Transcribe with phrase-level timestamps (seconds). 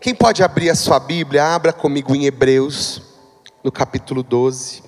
[0.00, 1.44] Quem pode abrir a sua Bíblia?
[1.44, 3.02] Abra comigo em Hebreus,
[3.64, 4.84] no capítulo 12.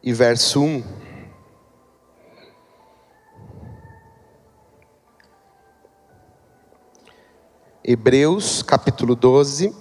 [0.00, 0.84] E verso 1.
[7.82, 9.74] Hebreus, capítulo 12.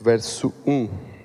[0.00, 1.17] Verso 1.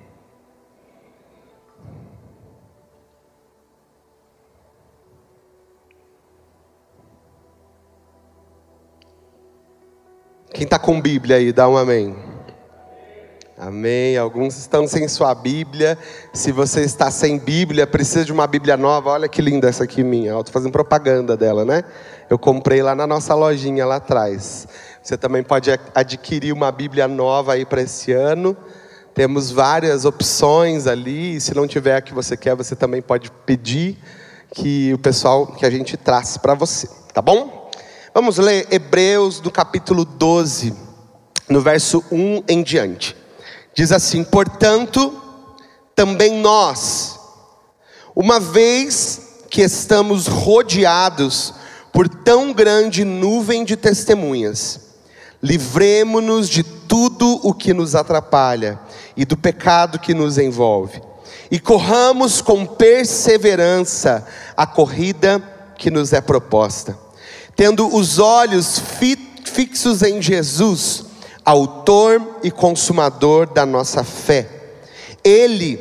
[10.54, 12.14] Quem está com Bíblia aí, dá um amém.
[13.58, 14.16] Amém.
[14.16, 15.98] Alguns estão sem sua Bíblia.
[16.32, 19.10] Se você está sem Bíblia, precisa de uma Bíblia nova.
[19.10, 20.30] Olha que linda essa aqui minha.
[20.38, 21.82] Estou fazendo propaganda dela, né?
[22.30, 24.68] Eu comprei lá na nossa lojinha lá atrás.
[25.02, 28.56] Você também pode adquirir uma Bíblia nova aí para esse ano.
[29.12, 31.40] Temos várias opções ali.
[31.40, 33.98] Se não tiver a que você quer, você também pode pedir
[34.52, 37.63] que o pessoal que a gente traz para você, tá bom?
[38.16, 40.72] Vamos ler Hebreus do capítulo 12,
[41.48, 43.16] no verso 1 em diante.
[43.74, 45.20] Diz assim: Portanto,
[45.96, 47.18] também nós,
[48.14, 51.54] uma vez que estamos rodeados
[51.92, 54.94] por tão grande nuvem de testemunhas,
[55.42, 58.78] livremo-nos de tudo o que nos atrapalha
[59.16, 61.02] e do pecado que nos envolve,
[61.50, 64.24] e corramos com perseverança
[64.56, 65.42] a corrida
[65.76, 67.02] que nos é proposta
[67.56, 68.80] tendo os olhos
[69.44, 71.04] fixos em Jesus,
[71.44, 74.48] Autor e Consumador da nossa fé.
[75.22, 75.76] Ele,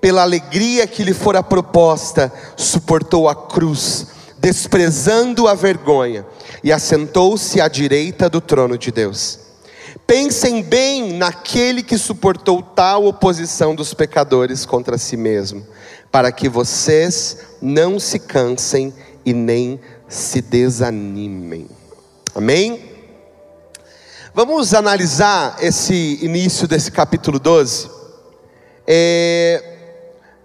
[0.00, 4.08] pela alegria que lhe fora proposta, suportou a cruz,
[4.38, 6.26] desprezando a vergonha,
[6.62, 9.38] e assentou-se à direita do trono de Deus.
[10.06, 15.64] Pensem bem naquele que suportou tal oposição dos pecadores contra si mesmo,
[16.10, 18.92] para que vocês não se cansem
[19.24, 21.68] e nem se desanimem.
[22.34, 22.92] Amém?
[24.34, 27.88] Vamos analisar esse início desse capítulo 12.
[28.86, 29.62] É,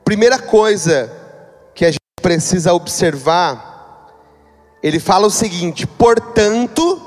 [0.04, 1.12] primeira coisa
[1.74, 4.14] que a gente precisa observar,
[4.84, 7.02] ele fala o seguinte: portanto,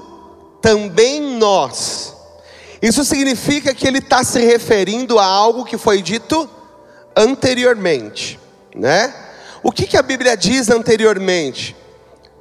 [0.60, 2.16] também nós.
[2.82, 6.50] Isso significa que ele está se referindo a algo que foi dito
[7.14, 8.40] anteriormente,
[8.74, 9.14] né?
[9.62, 11.76] O que, que a Bíblia diz anteriormente?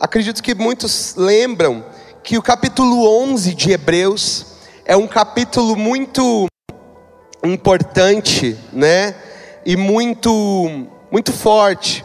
[0.02, 1.86] Acredito que muitos lembram
[2.24, 4.48] que o capítulo 11 de Hebreus
[4.84, 6.48] é um capítulo muito
[7.46, 9.14] importante, né?
[9.64, 12.04] E muito muito forte,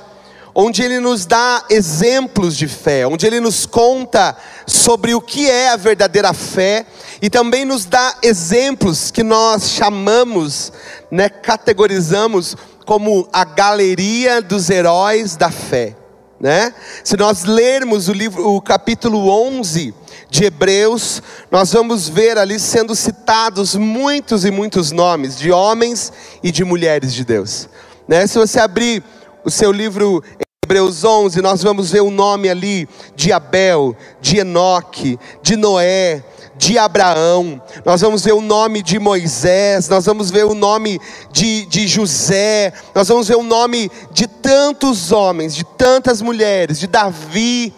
[0.54, 4.36] onde ele nos dá exemplos de fé, onde ele nos conta
[4.66, 6.84] sobre o que é a verdadeira fé
[7.22, 10.70] e também nos dá exemplos que nós chamamos,
[11.10, 12.54] né, categorizamos
[12.84, 15.96] como a galeria dos heróis da fé
[16.40, 16.74] né?
[17.02, 19.94] Se nós lermos o livro, o capítulo 11
[20.28, 26.50] de Hebreus, nós vamos ver ali sendo citados muitos e muitos nomes de homens e
[26.50, 27.68] de mulheres de Deus,
[28.06, 28.26] né?
[28.26, 29.02] Se você abrir
[29.44, 30.22] o seu livro
[30.66, 36.24] Hebreus 11, nós vamos ver o nome ali de Abel, de Enoque, de Noé,
[36.56, 41.00] de Abraão, nós vamos ver o nome de Moisés, nós vamos ver o nome
[41.30, 46.88] de, de José, nós vamos ver o nome de tantos homens, de tantas mulheres, de
[46.88, 47.72] Davi.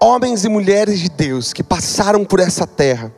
[0.00, 3.12] Homens e mulheres de Deus que passaram por essa terra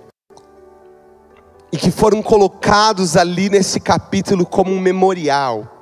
[1.71, 5.81] e que foram colocados ali nesse capítulo como um memorial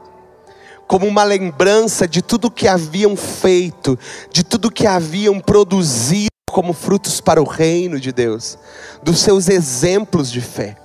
[0.91, 3.97] como uma lembrança de tudo que haviam feito,
[4.33, 8.59] de tudo que haviam produzido como frutos para o reino de Deus,
[9.01, 10.77] dos seus exemplos de fé.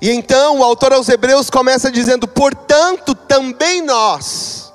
[0.00, 4.72] E então o autor aos Hebreus começa dizendo: portanto, também nós,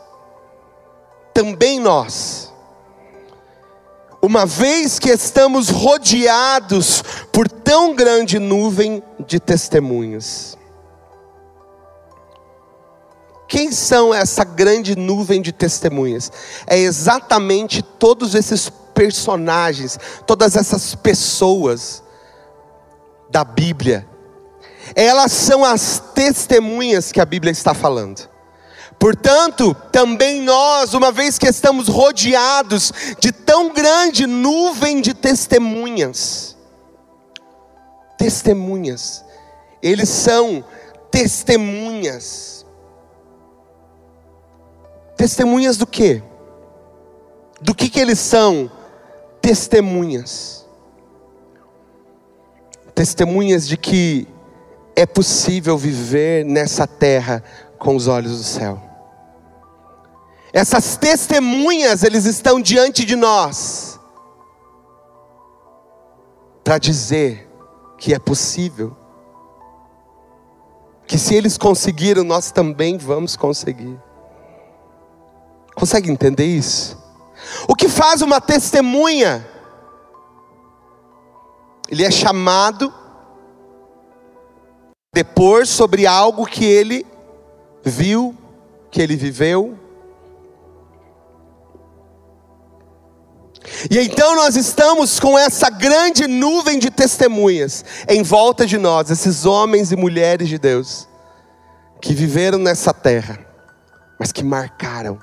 [1.34, 2.52] também nós,
[4.22, 7.02] uma vez que estamos rodeados
[7.32, 10.58] por tão grande nuvem de testemunhas.
[13.48, 16.32] Quem são essa grande nuvem de testemunhas?
[16.66, 22.02] É exatamente todos esses personagens, todas essas pessoas
[23.30, 24.08] da Bíblia.
[24.96, 28.30] Elas são as testemunhas que a Bíblia está falando.
[28.98, 36.56] Portanto, também nós, uma vez que estamos rodeados de tão grande nuvem de testemunhas,
[38.18, 39.24] testemunhas,
[39.82, 40.64] eles são
[41.12, 42.55] testemunhas.
[45.16, 46.22] Testemunhas do quê?
[47.62, 48.70] Do que que eles são?
[49.46, 50.66] testemunhas.
[52.96, 54.28] Testemunhas de que
[54.96, 57.44] é possível viver nessa terra
[57.78, 58.82] com os olhos do céu.
[60.52, 64.00] Essas testemunhas, eles estão diante de nós
[66.64, 67.48] para dizer
[68.00, 68.98] que é possível.
[71.06, 74.00] Que se eles conseguiram, nós também vamos conseguir.
[75.76, 76.98] Consegue entender isso?
[77.68, 79.46] O que faz uma testemunha?
[81.90, 82.92] Ele é chamado
[85.14, 87.06] depor sobre algo que ele
[87.84, 88.36] viu,
[88.90, 89.78] que ele viveu.
[93.90, 99.46] E então nós estamos com essa grande nuvem de testemunhas em volta de nós, esses
[99.46, 101.08] homens e mulheres de Deus,
[102.02, 103.40] que viveram nessa terra,
[104.20, 105.20] mas que marcaram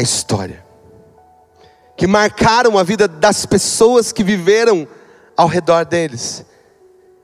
[0.00, 0.64] a história,
[1.94, 4.88] que marcaram a vida das pessoas que viveram
[5.36, 6.44] ao redor deles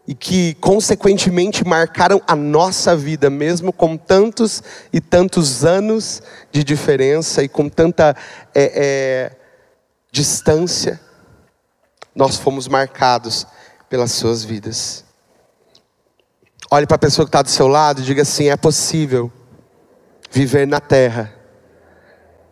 [0.06, 4.62] e que, consequentemente, marcaram a nossa vida, mesmo com tantos
[4.92, 8.14] e tantos anos de diferença e com tanta
[8.54, 9.36] é, é,
[10.12, 11.00] distância,
[12.14, 13.46] nós fomos marcados
[13.88, 15.02] pelas suas vidas.
[16.70, 19.32] Olhe para a pessoa que está do seu lado e diga assim: é possível
[20.30, 21.35] viver na terra,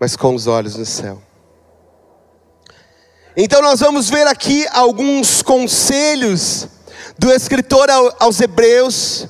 [0.04, 1.18] mas com os olhos no céu.
[3.34, 6.68] Então, nós vamos ver aqui alguns conselhos
[7.18, 7.88] do escritor
[8.20, 9.26] aos Hebreus.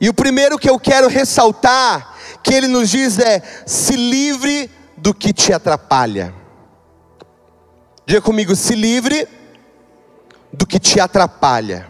[0.00, 5.12] E o primeiro que eu quero ressaltar, que ele nos diz é: se livre do
[5.12, 6.34] que te atrapalha.
[8.06, 9.28] Diga comigo, se livre
[10.50, 11.86] do que te atrapalha.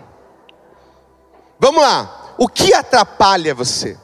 [1.57, 3.97] Vamos lá, o que atrapalha você?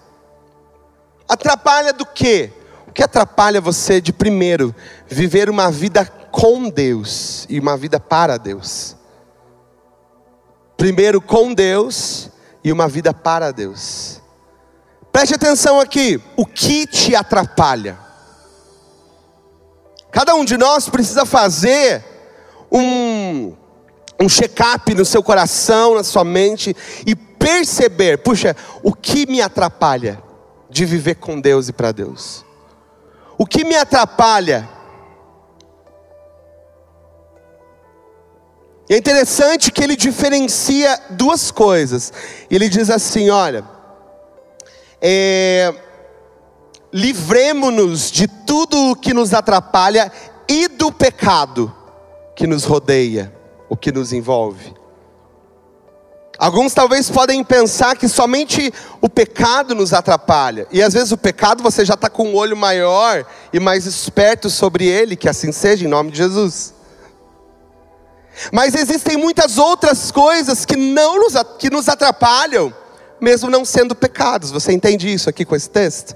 [1.29, 2.53] Atrapalha do quê?
[2.89, 4.75] O que atrapalha você de primeiro
[5.07, 8.97] viver uma vida com Deus e uma vida para Deus?
[10.77, 12.31] Primeiro com Deus
[12.65, 14.23] e uma vida para Deus.
[15.13, 17.99] Preste atenção aqui, o que te atrapalha?
[20.11, 22.03] Cada um de nós precisa fazer
[22.73, 23.55] um,
[24.19, 26.75] um check-up no seu coração, na sua mente
[27.07, 30.23] e perceber, puxa, o que me atrapalha
[30.71, 32.48] de viver com Deus e para Deus?
[33.39, 34.69] O que me atrapalha
[38.91, 42.13] é interessante que ele diferencia duas coisas.
[42.51, 43.65] Ele diz assim: olha,
[45.01, 45.73] é,
[46.93, 50.11] livremos-nos de tudo o que nos atrapalha
[50.49, 51.73] e do pecado
[52.35, 53.33] que nos rodeia,
[53.69, 54.78] o que nos envolve.
[56.39, 61.65] Alguns talvez podem pensar que somente o pecado nos atrapalha, e às vezes o pecado
[61.65, 65.85] você já está com um olho maior e mais esperto sobre ele, que assim seja,
[65.85, 66.75] em nome de Jesus.
[68.53, 72.73] Mas existem muitas outras coisas que não nos, que nos atrapalham,
[73.21, 74.53] mesmo não sendo pecados.
[74.53, 76.15] Você entende isso aqui com esse texto?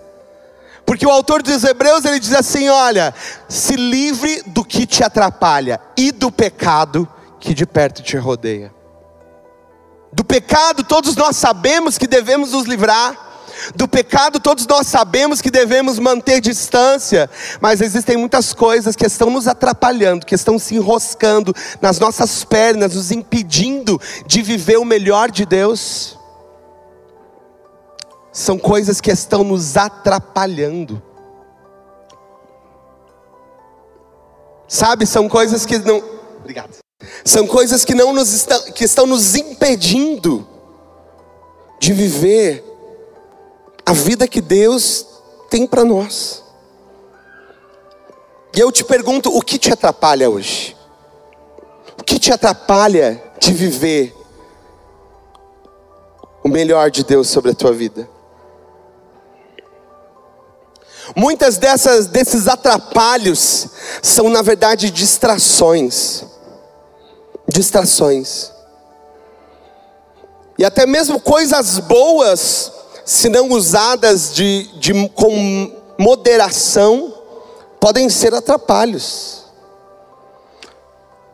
[0.86, 3.12] Porque o autor dos Hebreus ele diz assim: olha,
[3.48, 7.08] se livre do que te atrapalha e do pecado
[7.40, 8.72] que de perto te rodeia.
[10.12, 13.30] Do pecado, todos nós sabemos que devemos nos livrar.
[13.74, 17.30] Do pecado, todos nós sabemos que devemos manter distância,
[17.60, 22.94] mas existem muitas coisas que estão nos atrapalhando, que estão se enroscando nas nossas pernas,
[22.94, 26.18] nos impedindo de viver o melhor de Deus.
[28.32, 31.02] São coisas que estão nos atrapalhando.
[34.66, 36.02] Sabe, são coisas que não.
[36.40, 36.82] Obrigado.
[37.24, 40.46] São coisas que não nos estão, que estão nos impedindo
[41.80, 42.64] de viver
[43.84, 45.06] a vida que Deus
[45.50, 46.42] tem para nós.
[48.54, 50.76] E eu te pergunto: o que te atrapalha hoje?
[51.98, 54.14] O que te atrapalha de viver
[56.42, 58.08] o melhor de Deus sobre a tua vida?
[61.16, 63.68] Muitas dessas desses atrapalhos
[64.00, 66.24] são na verdade distrações.
[67.52, 68.50] Distrações.
[70.58, 72.72] E até mesmo coisas boas
[73.04, 77.12] se não usadas de, de, com moderação,
[77.80, 79.42] podem ser atrapalhos.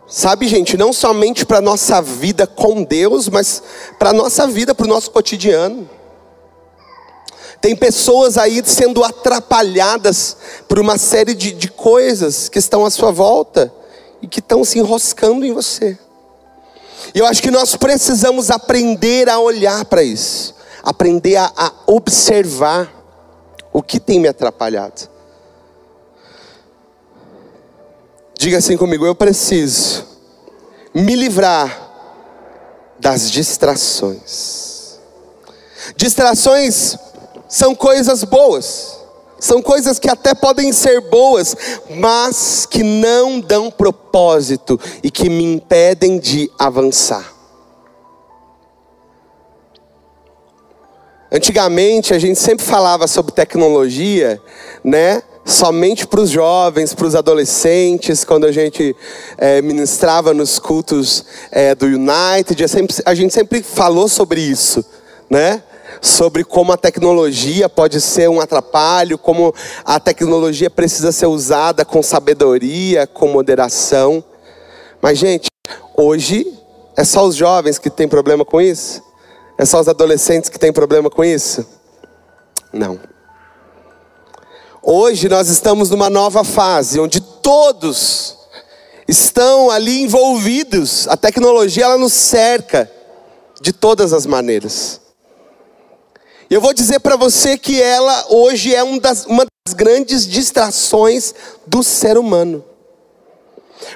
[0.07, 3.63] Sabe, gente, não somente para a nossa vida com Deus, mas
[3.99, 5.89] para a nossa vida, para o nosso cotidiano.
[7.61, 13.11] Tem pessoas aí sendo atrapalhadas por uma série de, de coisas que estão à sua
[13.11, 13.73] volta
[14.23, 15.99] e que estão se enroscando em você.
[17.15, 22.91] E eu acho que nós precisamos aprender a olhar para isso aprender a, a observar
[23.73, 25.09] o que tem me atrapalhado.
[28.39, 30.07] Diga assim comigo: eu preciso
[30.95, 31.87] me livrar
[32.99, 34.99] das distrações.
[35.95, 36.97] Distrações
[37.49, 38.98] são coisas boas,
[39.39, 41.57] são coisas que até podem ser boas,
[41.97, 47.39] mas que não dão propósito e que me impedem de avançar.
[51.31, 54.41] Antigamente a gente sempre falava sobre tecnologia,
[54.83, 55.23] né?
[55.45, 58.95] Somente para os jovens, para os adolescentes, quando a gente
[59.37, 64.85] é, ministrava nos cultos é, do United, a, a gente sempre falou sobre isso,
[65.29, 65.63] né?
[66.01, 72.03] Sobre como a tecnologia pode ser um atrapalho, como a tecnologia precisa ser usada com
[72.03, 74.23] sabedoria, com moderação.
[75.01, 75.49] Mas, gente,
[75.97, 76.47] hoje
[76.97, 79.03] é só os jovens que têm problema com isso?
[79.57, 81.67] É só os adolescentes que têm problema com isso?
[82.73, 82.99] Não.
[84.83, 88.37] Hoje nós estamos numa nova fase onde todos
[89.07, 91.09] estão ali envolvidos.
[91.09, 92.91] A tecnologia ela nos cerca
[93.61, 95.01] de todas as maneiras.
[96.51, 101.35] Eu vou dizer para você que ela hoje é um das, uma das grandes distrações
[101.67, 102.65] do ser humano.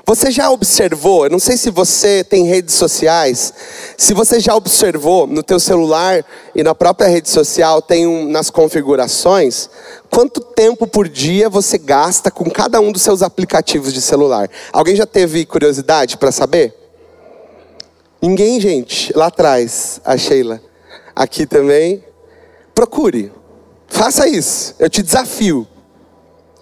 [0.06, 3.52] Você já observou, eu não sei se você tem redes sociais,
[3.97, 8.50] se você já observou no teu celular e na própria rede social, tem um, nas
[8.50, 9.71] configurações,
[10.11, 14.49] quanto tempo por dia você gasta com cada um dos seus aplicativos de celular?
[14.73, 16.75] Alguém já teve curiosidade para saber?
[18.21, 19.12] Ninguém, gente.
[19.16, 20.61] Lá atrás, a Sheila.
[21.16, 22.04] Aqui também.
[22.75, 23.33] Procure.
[23.88, 24.75] Faça isso.
[24.79, 25.67] Eu te desafio.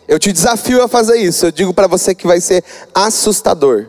[0.09, 1.47] Eu te desafio a fazer isso.
[1.47, 2.65] Eu digo para você que vai ser
[2.95, 3.89] assustador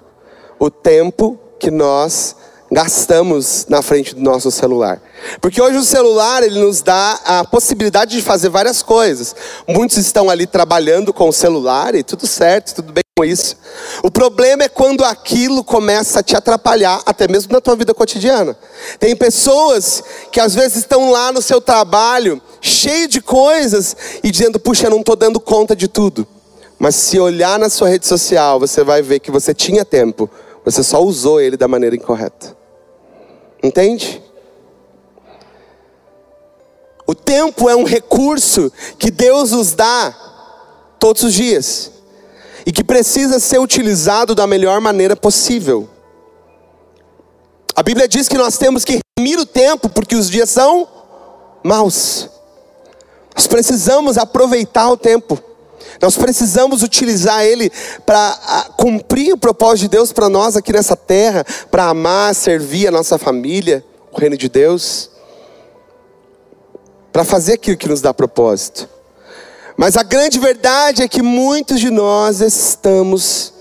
[0.60, 2.36] o tempo que nós
[2.72, 5.02] gastamos na frente do nosso celular.
[5.42, 9.36] Porque hoje o celular ele nos dá a possibilidade de fazer várias coisas.
[9.68, 13.56] Muitos estão ali trabalhando com o celular e tudo certo, tudo bem isso.
[14.04, 18.58] O problema é quando aquilo começa a te atrapalhar, até mesmo na tua vida cotidiana.
[19.00, 24.60] Tem pessoas que às vezes estão lá no seu trabalho cheio de coisas e dizendo:
[24.60, 26.28] puxa, eu não estou dando conta de tudo.
[26.78, 30.30] Mas se olhar na sua rede social, você vai ver que você tinha tempo,
[30.66, 32.58] você só usou ele da maneira incorreta.
[33.62, 34.22] Entende?
[37.06, 40.16] O tempo é um recurso que Deus nos dá
[41.00, 41.92] todos os dias
[42.66, 45.90] e que precisa ser utilizado da melhor maneira possível.
[47.76, 50.88] A Bíblia diz que nós temos que remir o tempo porque os dias são
[51.64, 52.30] maus.
[53.36, 55.42] Nós precisamos aproveitar o tempo.
[56.02, 57.72] Nós precisamos utilizar ele
[58.06, 62.92] para cumprir o propósito de Deus para nós aqui nessa terra, para amar, servir a
[62.92, 65.10] nossa família, o reino de Deus,
[67.12, 68.88] para fazer aquilo que nos dá propósito.
[69.82, 73.52] Mas a grande verdade é que muitos de nós estamos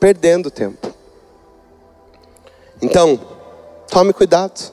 [0.00, 0.92] perdendo tempo.
[2.82, 3.20] Então,
[3.88, 4.72] tome cuidado.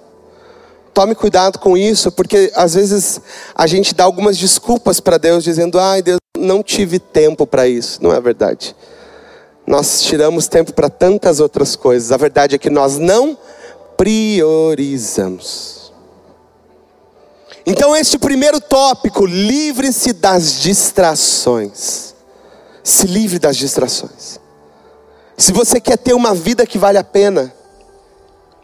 [0.96, 3.22] Tome cuidado com isso, porque às vezes
[3.54, 8.02] a gente dá algumas desculpas para Deus, dizendo: ai, Deus, não tive tempo para isso.
[8.02, 8.76] Não é verdade.
[9.68, 12.12] Nós tiramos tempo para tantas outras coisas.
[12.12, 13.38] A verdade é que nós não
[13.96, 15.77] priorizamos.
[17.70, 22.16] Então, este primeiro tópico, livre-se das distrações.
[22.82, 24.40] Se livre das distrações.
[25.36, 27.54] Se você quer ter uma vida que vale a pena,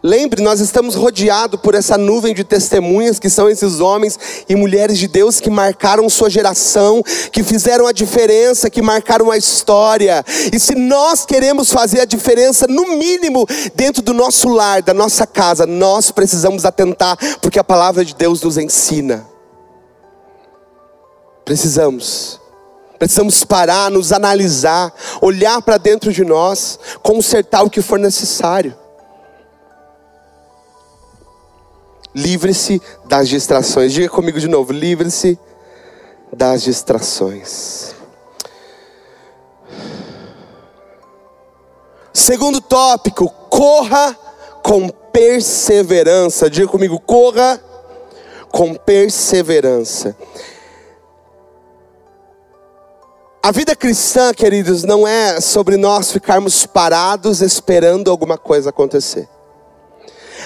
[0.06, 4.20] Lembre, nós estamos rodeados por essa nuvem de testemunhas que são esses homens
[4.50, 9.38] e mulheres de Deus que marcaram sua geração, que fizeram a diferença, que marcaram a
[9.38, 10.22] história.
[10.52, 15.26] E se nós queremos fazer a diferença, no mínimo, dentro do nosso lar, da nossa
[15.26, 19.26] casa, nós precisamos atentar, porque a palavra de Deus nos ensina.
[21.46, 22.42] Precisamos.
[23.00, 28.83] Precisamos parar, nos analisar, olhar para dentro de nós, consertar o que for necessário.
[32.14, 33.92] Livre-se das distrações.
[33.92, 35.38] Diga comigo de novo: livre-se
[36.32, 37.96] das distrações.
[42.14, 44.18] Segundo tópico, corra
[44.62, 46.50] com perseverança.
[46.50, 47.60] Diga comigo, corra
[48.52, 50.16] com perseverança.
[53.42, 59.28] A vida cristã, queridos, não é sobre nós ficarmos parados esperando alguma coisa acontecer.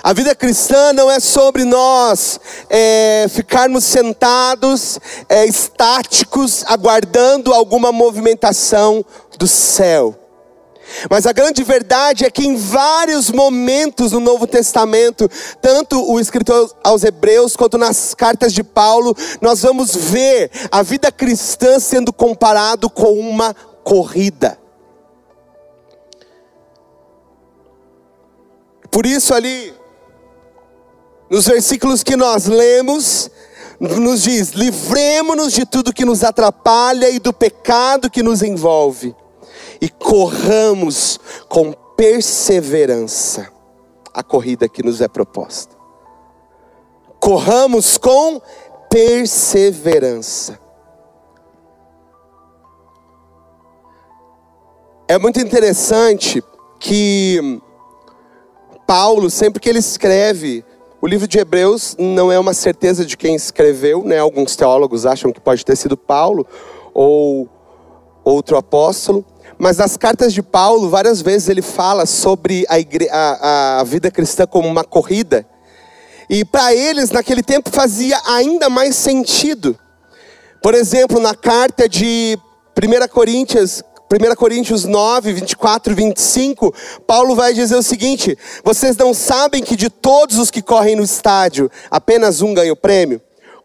[0.04, 2.40] A vida cristã não é sobre nós
[2.70, 9.04] é, ficarmos sentados, é, estáticos, aguardando alguma movimentação
[9.38, 10.16] do céu.
[11.10, 15.30] Mas a grande verdade é que em vários momentos no Novo Testamento,
[15.62, 21.12] tanto o escritor aos Hebreus quanto nas cartas de Paulo, nós vamos ver a vida
[21.12, 24.58] cristã sendo comparado com uma corrida.
[28.90, 29.74] Por isso ali
[31.30, 33.30] nos versículos que nós lemos,
[33.80, 39.16] nos diz: livremos-nos de tudo que nos atrapalha e do pecado que nos envolve,
[39.82, 43.52] e corramos com perseverança
[44.14, 45.76] a corrida que nos é proposta.
[47.20, 48.42] Corramos com
[48.90, 50.60] perseverança.
[55.08, 56.44] É muito interessante
[56.80, 57.62] que
[58.86, 60.66] Paulo, sempre que ele escreve
[61.02, 64.18] o livro de Hebreus, não é uma certeza de quem escreveu, né?
[64.18, 66.46] Alguns teólogos acham que pode ter sido Paulo
[66.94, 67.48] ou
[68.24, 69.24] outro apóstolo.
[69.60, 73.08] Mas nas cartas de Paulo, várias vezes ele fala sobre a, igre...
[73.10, 75.48] a, a vida cristã como uma corrida.
[76.30, 79.78] E para eles, naquele tempo, fazia ainda mais sentido.
[80.62, 82.38] Por exemplo, na carta de
[82.76, 86.74] 1 Coríntios, 1 Coríntios 9, 24 e 25,
[87.06, 91.04] Paulo vai dizer o seguinte: Vocês não sabem que de todos os que correm no
[91.04, 93.22] estádio, apenas um ganha o prêmio?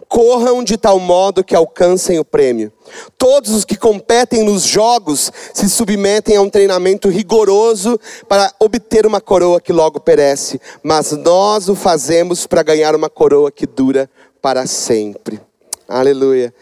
[0.09, 2.73] Corram de tal modo que alcancem o prêmio.
[3.17, 9.21] Todos os que competem nos jogos se submetem a um treinamento rigoroso para obter uma
[9.21, 14.11] coroa que logo perece, mas nós o fazemos para ganhar uma coroa que dura
[14.43, 15.41] para sempre.
[15.89, 16.55] Aleluia.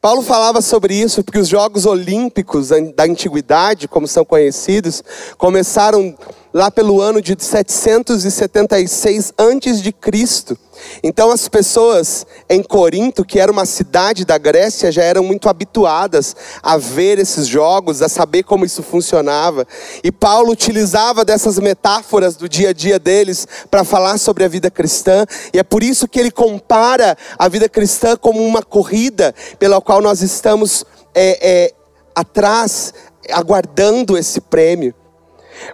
[0.00, 5.02] Paulo falava sobre isso porque os Jogos Olímpicos da Antiguidade, como são conhecidos,
[5.38, 6.14] começaram
[6.54, 10.56] lá pelo ano de 776 antes de Cristo.
[11.02, 16.36] Então as pessoas em Corinto, que era uma cidade da Grécia, já eram muito habituadas
[16.62, 19.66] a ver esses jogos, a saber como isso funcionava.
[20.04, 24.70] E Paulo utilizava dessas metáforas do dia a dia deles para falar sobre a vida
[24.70, 29.80] cristã, e é por isso que ele compara a vida cristã como uma corrida pela
[29.80, 31.72] qual nós estamos é, é,
[32.14, 32.94] atrás,
[33.32, 34.94] aguardando esse prêmio.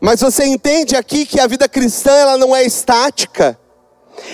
[0.01, 3.59] Mas você entende aqui que a vida cristã ela não é estática.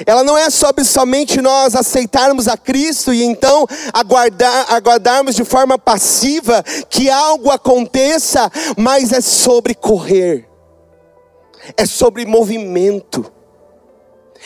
[0.05, 5.79] Ela não é sobre somente nós aceitarmos a Cristo e então aguardar, aguardarmos de forma
[5.79, 10.49] passiva que algo aconteça, mas é sobre correr,
[11.77, 13.33] é sobre movimento,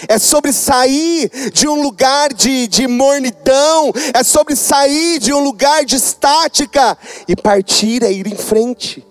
[0.08, 5.84] é sobre sair de um lugar de, de mornidão, é sobre sair de um lugar
[5.84, 6.96] de estática.
[7.26, 9.06] E partir, é ir em frente,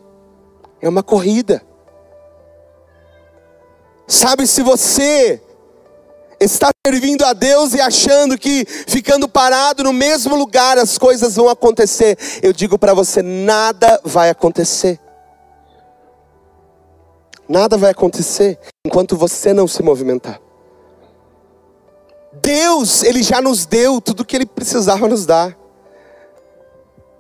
[0.82, 1.69] é uma corrida.
[4.10, 5.40] Sabe, se você
[6.40, 11.48] está servindo a Deus e achando que ficando parado no mesmo lugar as coisas vão
[11.48, 15.00] acontecer, eu digo para você: nada vai acontecer.
[17.48, 20.42] Nada vai acontecer enquanto você não se movimentar.
[22.34, 25.56] Deus, Ele já nos deu tudo o que Ele precisava nos dar.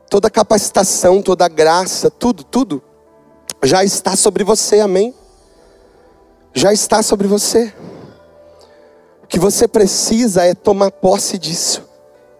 [0.09, 2.81] Toda capacitação, toda graça, tudo, tudo,
[3.61, 5.13] já está sobre você, amém?
[6.53, 7.73] Já está sobre você
[9.29, 11.87] que você precisa é tomar posse disso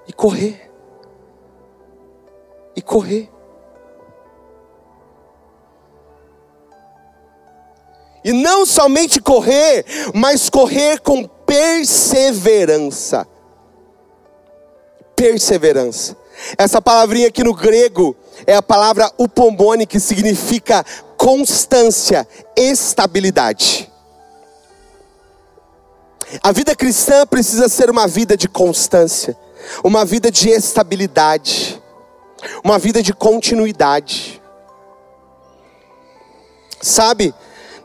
[0.08, 0.72] e correr.
[2.76, 3.30] E correr.
[8.24, 13.28] E não somente correr, mas correr com perseverança.
[15.16, 16.18] Perseverança.
[16.58, 18.16] Essa palavrinha aqui no grego
[18.48, 23.92] é a palavra upomone, que significa constância, estabilidade.
[26.44, 29.36] A vida cristã precisa ser uma vida de constância,
[29.84, 31.82] uma vida de estabilidade,
[32.64, 34.42] uma vida de continuidade.
[36.82, 37.34] Sabe,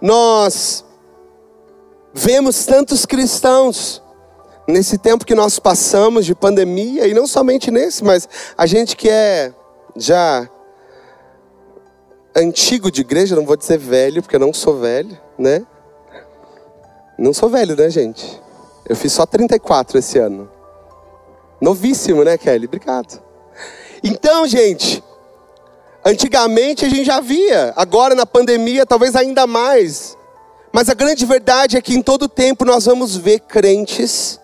[0.00, 0.85] nós
[2.12, 4.02] vemos tantos cristãos
[4.68, 9.09] nesse tempo que nós passamos de pandemia, e não somente nesse, mas a gente que
[9.09, 9.52] é
[9.96, 10.48] já
[12.37, 15.64] antigo de igreja, não vou dizer velho, porque eu não sou velho, né?
[17.18, 18.40] Não sou velho, né, gente?
[18.88, 20.50] Eu fiz só 34 esse ano.
[21.61, 22.66] Novíssimo, né, Kelly?
[22.66, 23.22] Obrigado.
[24.03, 25.03] Então, gente,
[26.05, 30.16] antigamente a gente já via, agora na pandemia talvez ainda mais.
[30.72, 34.40] Mas a grande verdade é que em todo tempo nós vamos ver crentes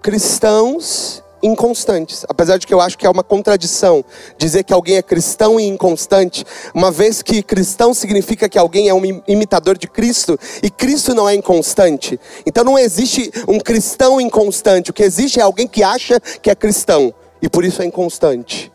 [0.00, 2.24] cristãos inconstantes.
[2.28, 4.04] Apesar de que eu acho que é uma contradição
[4.36, 8.94] dizer que alguém é cristão e inconstante, uma vez que cristão significa que alguém é
[8.94, 12.18] um imitador de Cristo e Cristo não é inconstante.
[12.46, 14.90] Então não existe um cristão inconstante.
[14.90, 18.72] O que existe é alguém que acha que é cristão e por isso é inconstante.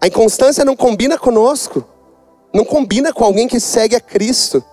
[0.00, 1.84] A inconstância não combina conosco.
[2.52, 4.64] Não combina com alguém que segue a Cristo.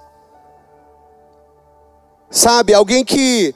[2.29, 3.53] Sabe, alguém que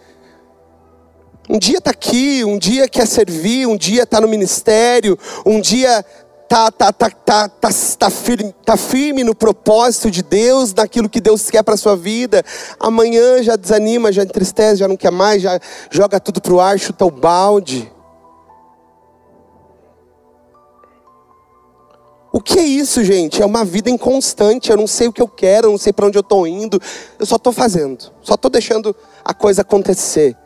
[1.49, 6.05] um dia está aqui, um dia quer servir, um dia está no ministério, um dia
[6.47, 11.21] tá, tá, tá, tá, tá, tá, firme, tá firme no propósito de Deus, naquilo que
[11.21, 12.43] Deus quer para sua vida.
[12.79, 15.60] Amanhã já desanima, já entristece, já não quer mais, já
[15.91, 17.91] joga tudo pro ar, chuta o balde.
[22.31, 23.41] O que é isso, gente?
[23.41, 24.69] É uma vida inconstante.
[24.69, 26.79] Eu não sei o que eu quero, eu não sei para onde eu estou indo.
[27.17, 30.37] Eu só estou fazendo, só estou deixando a coisa acontecer.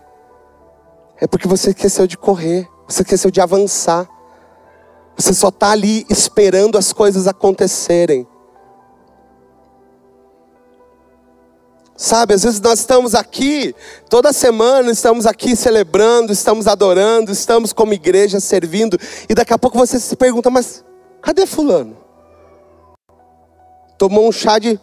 [1.20, 4.08] É porque você esqueceu de correr, você esqueceu de avançar.
[5.16, 8.28] Você só está ali esperando as coisas acontecerem.
[11.96, 13.76] Sabe, às vezes nós estamos aqui,
[14.10, 18.98] toda semana estamos aqui celebrando, estamos adorando, estamos como igreja servindo,
[19.30, 20.84] e daqui a pouco você se pergunta, mas
[21.24, 21.98] cadê Fulano?
[23.98, 24.80] Tomou um chá de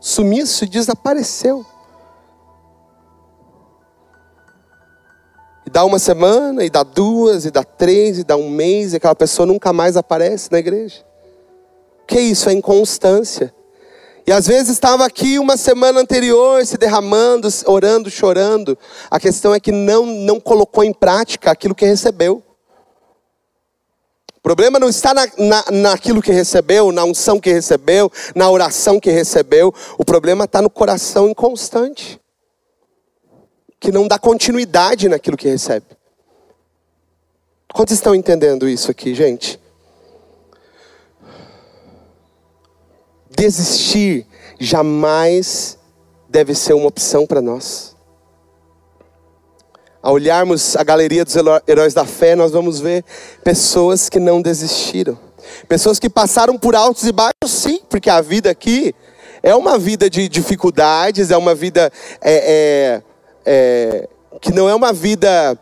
[0.00, 1.66] sumiço e desapareceu.
[5.66, 8.96] E dá uma semana, e dá duas, e dá três, e dá um mês, e
[8.96, 11.04] aquela pessoa nunca mais aparece na igreja.
[12.06, 12.48] Que isso?
[12.48, 13.52] É inconstância.
[14.26, 18.78] E às vezes estava aqui uma semana anterior se derramando, orando, chorando.
[19.10, 22.42] A questão é que não, não colocou em prática aquilo que recebeu.
[24.48, 28.98] O problema não está na, na, naquilo que recebeu, na unção que recebeu, na oração
[28.98, 29.74] que recebeu.
[29.98, 32.18] O problema está no coração inconstante
[33.78, 35.84] que não dá continuidade naquilo que recebe.
[37.74, 39.60] Quantos estão entendendo isso aqui, gente?
[43.28, 44.26] Desistir
[44.58, 45.76] jamais
[46.26, 47.97] deve ser uma opção para nós.
[50.02, 51.34] Ao olharmos a galeria dos
[51.66, 53.04] heróis da fé, nós vamos ver
[53.42, 55.18] pessoas que não desistiram.
[55.68, 58.94] Pessoas que passaram por altos e baixos, sim, porque a vida aqui
[59.42, 63.02] é uma vida de dificuldades, é uma vida é, é,
[63.44, 64.08] é,
[64.40, 65.58] que não é uma vida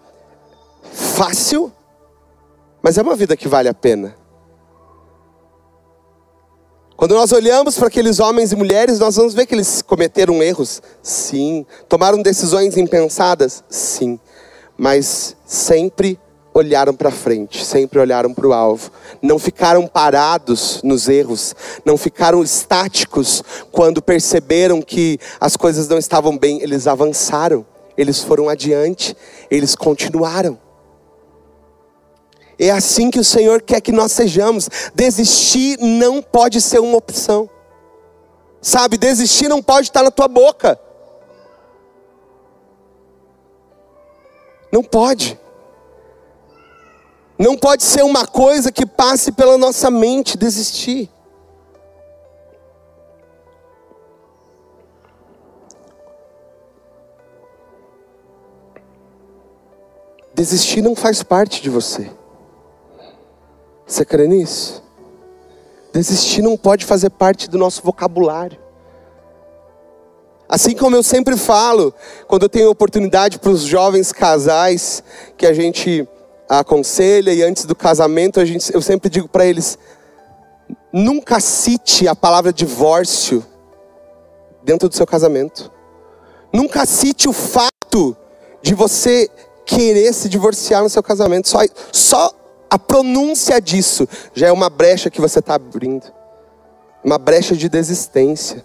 [0.92, 1.72] fácil,
[2.83, 4.14] mas é uma vida que vale a pena.
[6.96, 10.81] Quando nós olhamos para aqueles homens e mulheres, nós vamos ver que eles cometeram erros,
[11.03, 11.66] sim.
[11.88, 14.18] Tomaram decisões impensadas, sim.
[14.77, 16.19] Mas sempre
[16.53, 18.91] olharam para frente, sempre olharam para o alvo.
[19.21, 26.37] Não ficaram parados nos erros, não ficaram estáticos quando perceberam que as coisas não estavam
[26.37, 27.65] bem, eles avançaram
[27.97, 29.17] eles foram adiante,
[29.51, 30.59] eles continuaram.
[32.59, 34.69] É assim que o Senhor quer que nós sejamos.
[34.95, 37.49] Desistir não pode ser uma opção.
[38.61, 40.79] Sabe, desistir não pode estar na tua boca.
[44.77, 45.41] Não pode.
[47.39, 51.11] Não pode ser uma coisa que passe pela nossa mente desistir.
[60.35, 62.11] Desistir não faz parte de você.
[63.87, 64.85] Você crê nisso?
[65.91, 68.66] Desistir não pode fazer parte do nosso vocabulário.
[70.49, 71.93] Assim como eu sempre falo,
[72.27, 75.03] quando eu tenho oportunidade para os jovens casais
[75.37, 76.07] que a gente
[76.49, 79.79] aconselha e antes do casamento, a gente, eu sempre digo para eles:
[80.93, 83.45] nunca cite a palavra divórcio
[84.63, 85.73] dentro do seu casamento.
[86.53, 88.17] Nunca cite o fato
[88.63, 89.29] de você
[89.65, 91.49] querer se divorciar no seu casamento.
[91.49, 91.59] Só,
[91.93, 92.33] só
[92.71, 96.17] a pronúncia disso já é uma brecha que você está abrindo
[97.07, 98.65] uma brecha de desistência.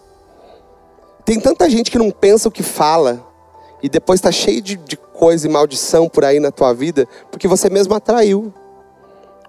[1.31, 3.25] Tem tanta gente que não pensa o que fala
[3.81, 7.47] e depois está cheio de, de coisa e maldição por aí na tua vida porque
[7.47, 8.53] você mesmo atraiu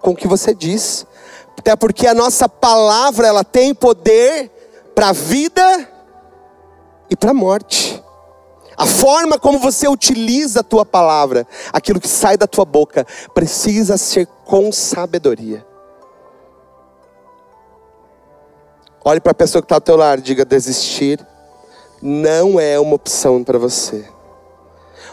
[0.01, 1.05] com o que você diz.
[1.59, 4.49] Até porque a nossa palavra ela tem poder
[4.95, 5.90] para a vida
[7.11, 8.01] e para a morte.
[8.77, 13.97] A forma como você utiliza a tua palavra, aquilo que sai da tua boca, precisa
[13.97, 15.66] ser com sabedoria.
[19.05, 21.18] Olhe para a pessoa que está ao teu lado diga: desistir
[22.03, 24.05] não é uma opção para você.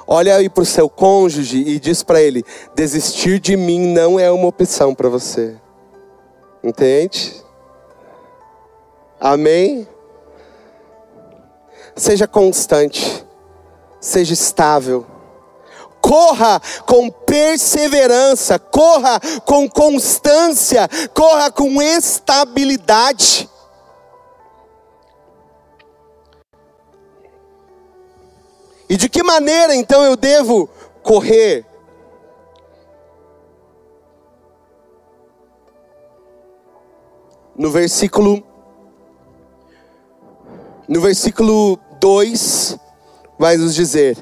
[0.08, 2.44] Olha aí para o seu cônjuge e diz para ele:
[2.76, 5.56] desistir de mim não é uma opção para você.
[6.64, 7.36] Entende?
[9.20, 9.88] Amém?
[11.96, 13.26] Seja constante
[14.00, 15.06] seja estável.
[16.02, 23.50] Corra com perseverança, corra com constância, corra com estabilidade.
[28.90, 30.68] E de que maneira então eu devo
[31.04, 31.64] correr?
[37.56, 38.44] No versículo
[40.88, 42.80] no versículo 2
[43.38, 44.18] vai nos dizer: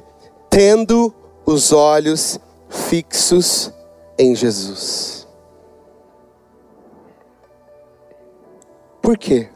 [0.49, 1.13] tendo
[1.45, 2.37] os olhos
[2.69, 3.71] fixos
[4.19, 5.25] em Jesus.
[9.01, 9.49] Por quê?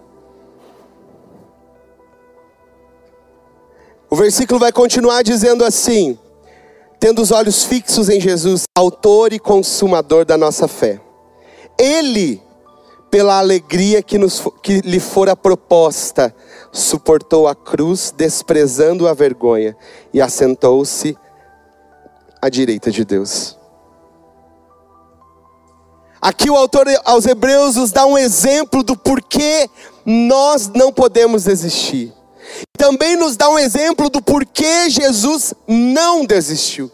[4.12, 6.20] O versículo vai continuar dizendo assim:
[7.00, 11.00] tendo os olhos fixos em Jesus, autor e consumador da nossa fé.
[11.80, 12.44] Ele,
[13.10, 16.36] pela alegria que, nos, que lhe fora proposta,
[16.74, 19.78] suportou a cruz, desprezando a vergonha,
[20.14, 21.18] e assentou-se
[22.42, 23.58] à direita de Deus.
[26.22, 29.70] Aqui o autor aos Hebreus nos dá um exemplo do porquê
[30.06, 32.14] nós não podemos desistir.
[32.78, 36.92] Também nos dá um exemplo do porquê Jesus não desistiu.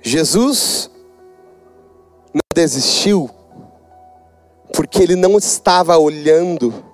[0.00, 0.90] Jesus
[2.32, 3.28] não desistiu
[4.72, 6.84] porque ele não estava olhando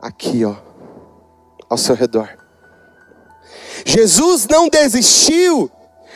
[0.00, 0.54] aqui, ó,
[1.68, 2.38] ao seu redor.
[3.84, 5.70] Jesus não desistiu,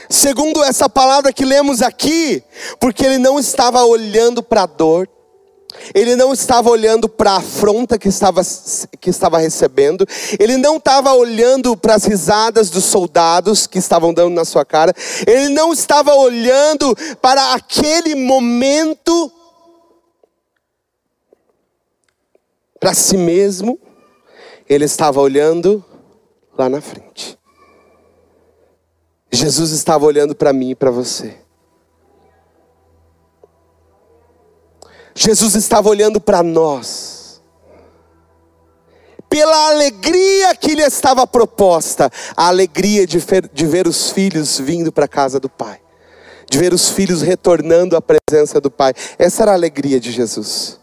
[0.09, 2.43] segundo essa palavra que lemos aqui,
[2.79, 5.09] porque ele não estava olhando para a dor,
[5.95, 8.43] ele não estava olhando para a afronta que estava,
[9.01, 10.07] que estava recebendo,
[10.39, 14.95] ele não estava olhando para as risadas dos soldados que estavam dando na sua cara,
[15.27, 19.31] ele não estava olhando para aquele momento
[22.81, 23.79] para si mesmo,
[24.69, 25.85] ele estava olhando
[26.57, 27.39] lá na frente.
[29.31, 31.44] Jesus estava olhando para mim e para você.
[35.15, 37.41] Jesus estava olhando para nós.
[39.29, 44.93] Pela alegria que lhe estava proposta, a alegria de ver, de ver os filhos vindo
[44.93, 45.81] para a casa do Pai,
[46.49, 48.93] de ver os filhos retornando à presença do Pai.
[49.19, 50.79] Essa era a alegria de Jesus.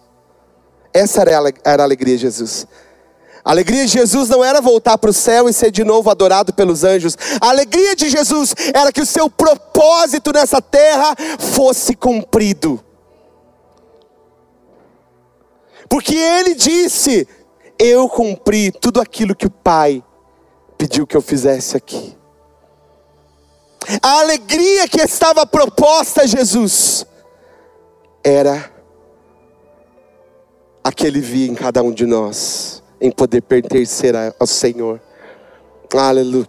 [0.94, 2.68] Essa era a alegria de Jesus.
[3.44, 6.54] A alegria de Jesus não era voltar para o céu e ser de novo adorado
[6.54, 7.18] pelos anjos.
[7.40, 12.84] A alegria de Jesus era que o seu propósito nessa terra fosse cumprido.
[15.92, 17.28] Porque ele disse:
[17.78, 20.02] Eu cumpri tudo aquilo que o Pai
[20.78, 22.18] pediu que eu fizesse aqui.
[24.02, 27.06] A alegria que estava proposta a Jesus
[28.24, 28.72] era
[30.82, 35.02] a que ele via em cada um de nós, em poder pertencer ao Senhor.
[35.94, 36.48] Aleluia.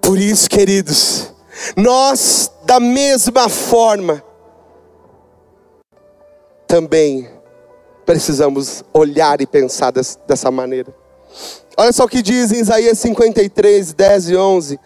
[0.00, 1.32] Por isso, queridos,
[1.76, 4.22] nós, da mesma forma,
[6.68, 7.28] também
[8.04, 10.94] precisamos olhar e pensar dessa maneira.
[11.76, 14.80] Olha só o que diz em Isaías 53, 10 e 11: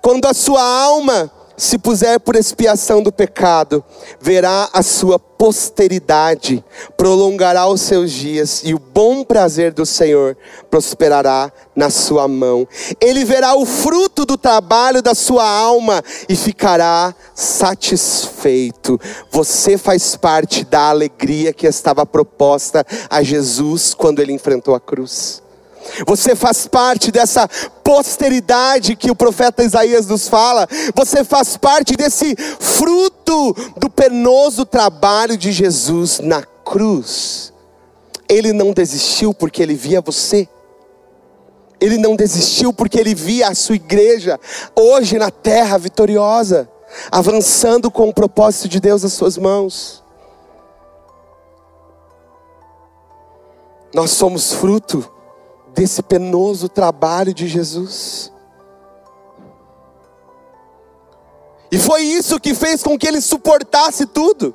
[0.00, 3.84] Quando a sua alma se puser por expiação do pecado,
[4.20, 6.64] verá a sua posteridade,
[6.96, 10.36] prolongará os seus dias, e o bom prazer do Senhor
[10.70, 12.66] prosperará na sua mão.
[13.00, 18.98] Ele verá o fruto do trabalho da sua alma e ficará satisfeito.
[19.30, 25.43] Você faz parte da alegria que estava proposta a Jesus quando ele enfrentou a cruz.
[26.06, 27.48] Você faz parte dessa
[27.82, 30.66] posteridade que o profeta Isaías nos fala.
[30.94, 37.52] Você faz parte desse fruto do penoso trabalho de Jesus na cruz.
[38.28, 40.48] Ele não desistiu porque ele via você.
[41.80, 44.40] Ele não desistiu porque ele via a sua igreja
[44.74, 46.68] hoje na terra vitoriosa,
[47.10, 50.02] avançando com o propósito de Deus nas suas mãos.
[53.92, 55.13] Nós somos fruto
[55.74, 58.32] desse penoso trabalho de Jesus.
[61.70, 64.54] E foi isso que fez com que ele suportasse tudo.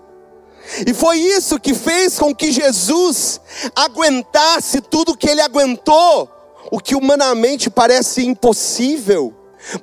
[0.87, 3.41] E foi isso que fez com que Jesus
[3.75, 6.29] aguentasse tudo que ele aguentou,
[6.71, 9.33] o que humanamente parece impossível.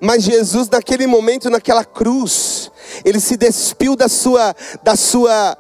[0.01, 2.71] Mas Jesus, naquele momento, naquela cruz,
[3.05, 5.59] ele se despiu da sua, da sua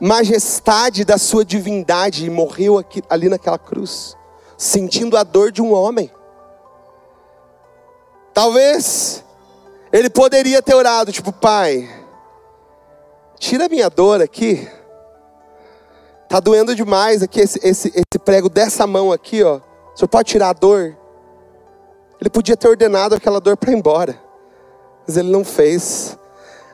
[0.00, 4.17] majestade, da sua divindade e morreu aqui, ali naquela cruz
[4.58, 6.10] sentindo a dor de um homem.
[8.34, 9.24] Talvez
[9.92, 11.88] ele poderia ter orado, tipo, pai,
[13.38, 14.68] tira a minha dor aqui.
[16.28, 19.60] Tá doendo demais aqui esse, esse, esse prego dessa mão aqui, ó.
[19.94, 20.96] O senhor pode tirar a dor?
[22.20, 24.20] Ele podia ter ordenado aquela dor para ir embora,
[25.06, 26.18] mas ele não fez.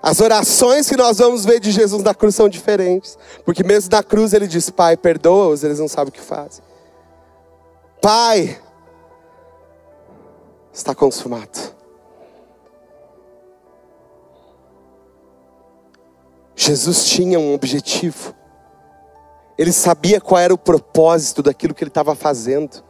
[0.02, 4.02] As orações que nós vamos ver de Jesus na cruz são diferentes, porque mesmo na
[4.02, 6.64] cruz ele diz: Pai, perdoa-os, eles não sabem o que fazem.
[8.04, 8.60] Pai,
[10.70, 11.74] está consumado.
[16.54, 18.34] Jesus tinha um objetivo.
[19.56, 22.84] Ele sabia qual era o propósito daquilo que ele estava fazendo.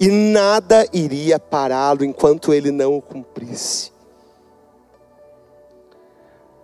[0.00, 3.92] E nada iria pará-lo enquanto ele não o cumprisse.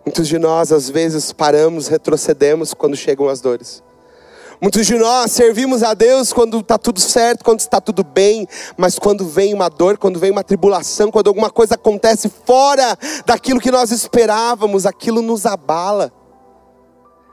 [0.05, 3.81] Muitos de nós, às vezes, paramos, retrocedemos quando chegam as dores.
[4.63, 8.47] Muitos de nós servimos a Deus quando está tudo certo, quando está tudo bem,
[8.77, 12.95] mas quando vem uma dor, quando vem uma tribulação, quando alguma coisa acontece fora
[13.25, 16.13] daquilo que nós esperávamos, aquilo nos abala,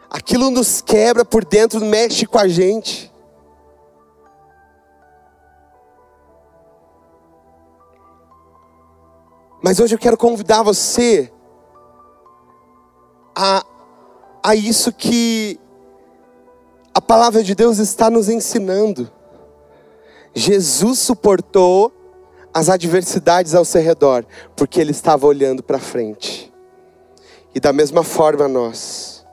[0.09, 3.11] aquilo nos quebra por dentro, mexe com a gente.
[9.61, 11.29] Mas hoje eu quero convidar você
[13.35, 13.65] a,
[14.41, 15.59] a isso que
[17.07, 19.09] palavra de Deus está nos ensinando.
[20.33, 21.91] Jesus suportou
[22.53, 26.53] as adversidades ao seu redor, porque ele estava olhando para frente.
[27.55, 29.25] E da mesma forma nós,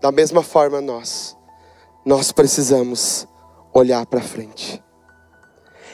[0.00, 1.36] da mesma forma nós,
[2.04, 3.26] nós precisamos
[3.72, 4.82] olhar para frente.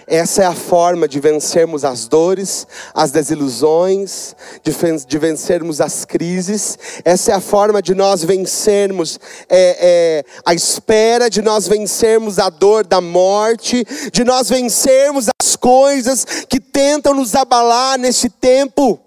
[0.06, 2.64] Essa é a forma de vencermos as dores,
[2.94, 6.78] as desilusões, de, vencermos as crises.
[7.04, 12.48] Essa é a forma de nós vencermos é, é, a espera, de nós vencermos a
[12.48, 19.00] dor da morte, de nós vencermos as coisas que tentam nos abalar neste tempo.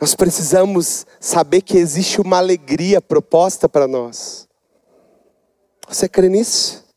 [0.00, 4.48] Nós precisamos saber que existe uma alegria proposta para nós.
[5.86, 6.87] Você crê nisso?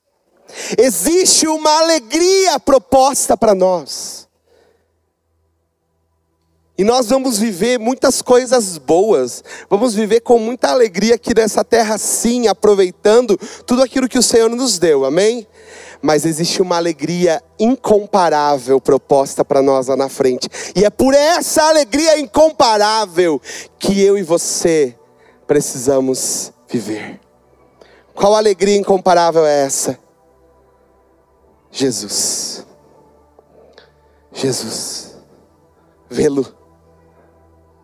[0.78, 4.22] Existe uma alegria proposta para nós.
[6.82, 11.96] E nós vamos viver muitas coisas boas, vamos viver com muita alegria aqui nessa terra,
[12.00, 13.38] sim, aproveitando
[13.68, 15.46] tudo aquilo que o Senhor nos deu, amém?
[16.02, 21.62] Mas existe uma alegria incomparável proposta para nós lá na frente, e é por essa
[21.66, 23.40] alegria incomparável
[23.78, 24.96] que eu e você
[25.46, 27.20] precisamos viver.
[28.16, 30.00] Qual alegria incomparável é essa?
[31.72, 32.66] Jesus.
[34.34, 35.18] Jesus.
[36.10, 36.46] Vê-lo.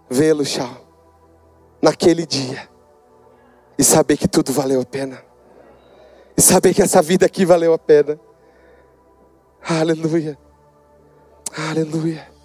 [0.10, 0.86] Vê-lo, Chau.
[1.82, 2.67] Naquele dia.
[3.78, 5.23] E saber que tudo valeu a pena.
[6.36, 8.19] E saber que essa vida aqui valeu a pena.
[9.62, 10.38] Aleluia.
[11.69, 12.37] Aleluia.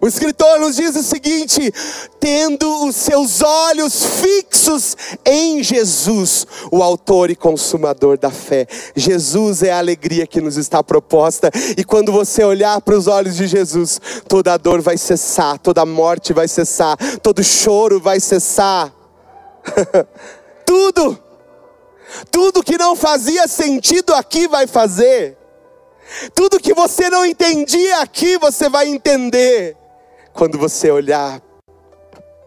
[0.00, 1.72] O escritor nos diz o seguinte:
[2.18, 8.66] tendo os seus olhos fixos em Jesus, o autor e consumador da fé.
[8.96, 13.36] Jesus é a alegria que nos está proposta, e quando você olhar para os olhos
[13.36, 18.92] de Jesus, toda dor vai cessar, toda morte vai cessar, todo choro vai cessar.
[20.66, 21.18] tudo,
[22.30, 25.38] tudo que não fazia sentido aqui vai fazer.
[26.34, 29.76] Tudo que você não entendia aqui, você vai entender
[30.34, 31.40] quando você olhar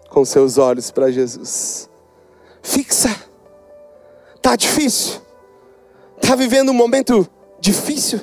[0.10, 1.90] com seus olhos para Jesus.
[2.62, 3.16] Fixa.
[4.42, 5.22] Tá difícil?
[6.22, 7.28] Tá vivendo um momento
[7.60, 8.20] difícil?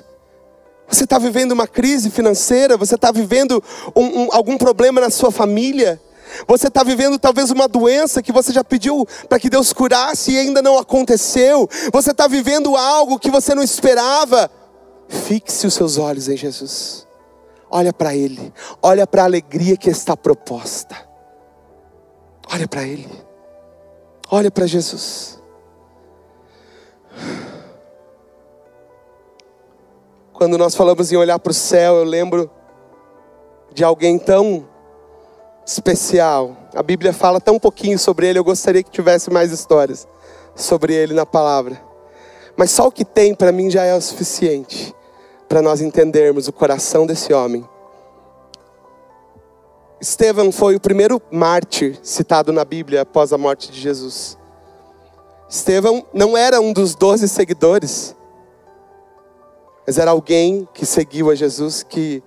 [0.86, 2.76] Você está vivendo uma crise financeira?
[2.76, 3.62] Você está vivendo
[3.96, 6.00] um, um, algum problema na sua família?
[6.46, 10.38] Você está vivendo talvez uma doença que você já pediu para que Deus curasse e
[10.38, 11.68] ainda não aconteceu.
[11.92, 14.50] Você está vivendo algo que você não esperava.
[15.08, 17.06] Fixe os seus olhos em Jesus.
[17.76, 20.96] Olha para Ele, olha para a alegria que está proposta.
[22.52, 23.10] Olha para Ele,
[24.30, 25.42] olha para Jesus.
[30.32, 32.48] Quando nós falamos em olhar para o céu, eu lembro
[33.72, 34.68] de alguém tão
[35.66, 36.56] especial.
[36.76, 40.06] A Bíblia fala tão pouquinho sobre ele, eu gostaria que tivesse mais histórias
[40.54, 41.82] sobre ele na palavra.
[42.56, 44.94] Mas só o que tem para mim já é o suficiente
[45.48, 47.68] para nós entendermos o coração desse homem.
[50.00, 54.36] Estevão foi o primeiro mártir citado na Bíblia após a morte de Jesus.
[55.48, 58.14] Estevão não era um dos doze seguidores,
[59.86, 62.22] mas era alguém que seguiu a Jesus, que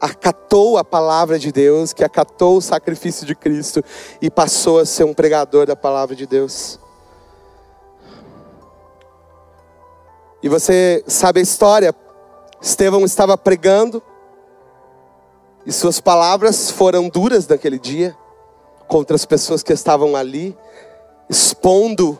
[0.00, 3.82] acatou a palavra de Deus, que acatou o sacrifício de Cristo
[4.20, 6.78] e passou a ser um pregador da palavra de Deus.
[10.42, 11.94] E você sabe a história,
[12.66, 14.02] Estevão estava pregando,
[15.64, 18.16] e suas palavras foram duras naquele dia
[18.88, 20.56] contra as pessoas que estavam ali,
[21.30, 22.18] expondo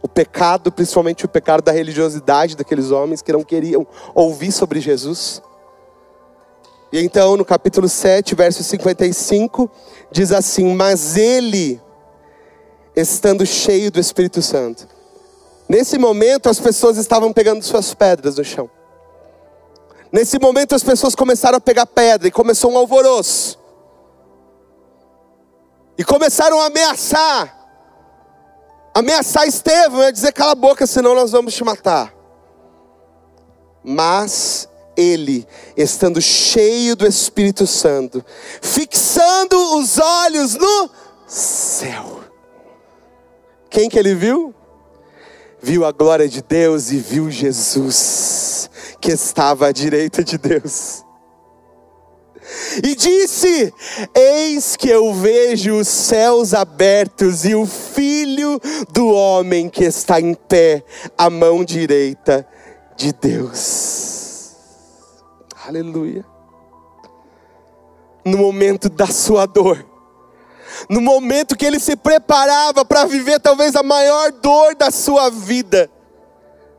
[0.00, 5.42] o pecado, principalmente o pecado da religiosidade daqueles homens que não queriam ouvir sobre Jesus.
[6.90, 9.70] E então, no capítulo 7, verso 55,
[10.10, 11.78] diz assim: Mas ele,
[12.96, 14.88] estando cheio do Espírito Santo,
[15.68, 18.70] nesse momento as pessoas estavam pegando suas pedras no chão.
[20.12, 23.58] Nesse momento as pessoas começaram a pegar pedra e começou um alvoroço.
[25.96, 27.58] E começaram a ameaçar.
[28.94, 32.14] Ameaçar Estevão, é dizer cala a boca, senão nós vamos te matar.
[33.82, 38.22] Mas ele, estando cheio do Espírito Santo,
[38.60, 40.90] fixando os olhos no
[41.26, 42.20] céu.
[43.70, 44.54] Quem que ele viu?
[45.62, 48.68] Viu a glória de Deus e viu Jesus,
[49.00, 51.04] que estava à direita de Deus.
[52.82, 53.72] E disse:
[54.12, 58.60] Eis que eu vejo os céus abertos e o filho
[58.92, 60.82] do homem que está em pé,
[61.16, 62.46] à mão direita
[62.96, 64.56] de Deus.
[65.64, 66.24] Aleluia.
[68.24, 69.91] No momento da sua dor,
[70.88, 75.90] no momento que ele se preparava para viver talvez a maior dor da sua vida,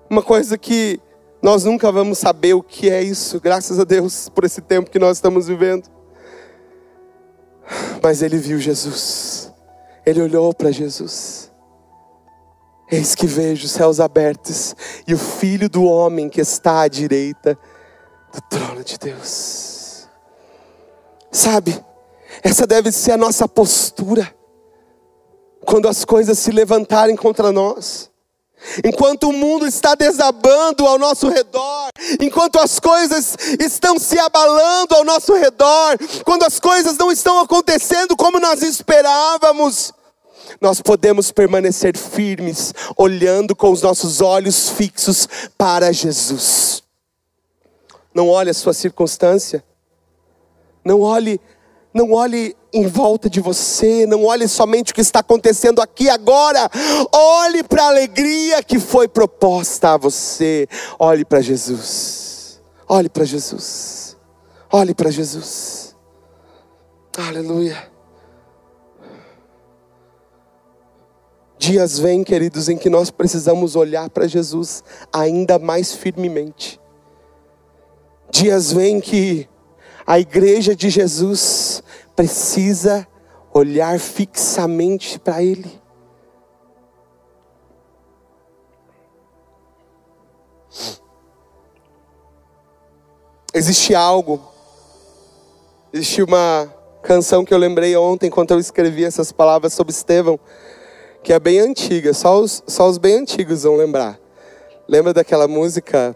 [0.10, 1.00] uma coisa que
[1.42, 5.00] nós nunca vamos saber o que é isso, graças a Deus por esse tempo que
[5.00, 5.90] nós estamos vivendo.
[8.02, 9.52] Mas ele viu Jesus,
[10.06, 11.52] ele olhou para Jesus.
[12.92, 14.76] Eis que vejo os céus abertos
[15.08, 17.58] e o Filho do Homem que está à direita
[18.34, 20.08] do trono de Deus.
[21.32, 21.84] Sabe,
[22.44, 24.34] essa deve ser a nossa postura
[25.66, 28.12] quando as coisas se levantarem contra nós.
[28.84, 31.90] Enquanto o mundo está desabando ao nosso redor,
[32.20, 38.16] enquanto as coisas estão se abalando ao nosso redor, quando as coisas não estão acontecendo
[38.16, 39.94] como nós esperávamos,
[40.62, 45.28] nós podemos permanecer firmes, olhando com os nossos olhos fixos
[45.58, 46.84] para Jesus.
[48.14, 49.64] Não olhe a sua circunstância,
[50.86, 51.40] não olhe,
[51.94, 56.70] não olhe em volta de você, não olhe somente o que está acontecendo aqui agora,
[57.14, 60.68] olhe para a alegria que foi proposta a você,
[60.98, 64.18] olhe para Jesus, olhe para Jesus,
[64.72, 65.96] olhe para Jesus,
[67.16, 67.94] aleluia.
[71.60, 74.84] Dias vêm, queridos, em que nós precisamos olhar para Jesus
[75.14, 76.78] ainda mais firmemente.
[78.30, 79.48] Dias vêm que
[80.06, 81.84] a igreja de Jesus
[82.16, 83.08] precisa
[83.54, 85.82] olhar fixamente para Ele.
[93.54, 94.42] Existe algo,
[95.94, 96.74] existe uma
[97.04, 100.40] canção que eu lembrei ontem, enquanto eu escrevi essas palavras sobre Estevão
[101.24, 104.20] que é bem antiga, só os, só os bem antigos vão lembrar.
[104.88, 106.16] Lembra daquela música?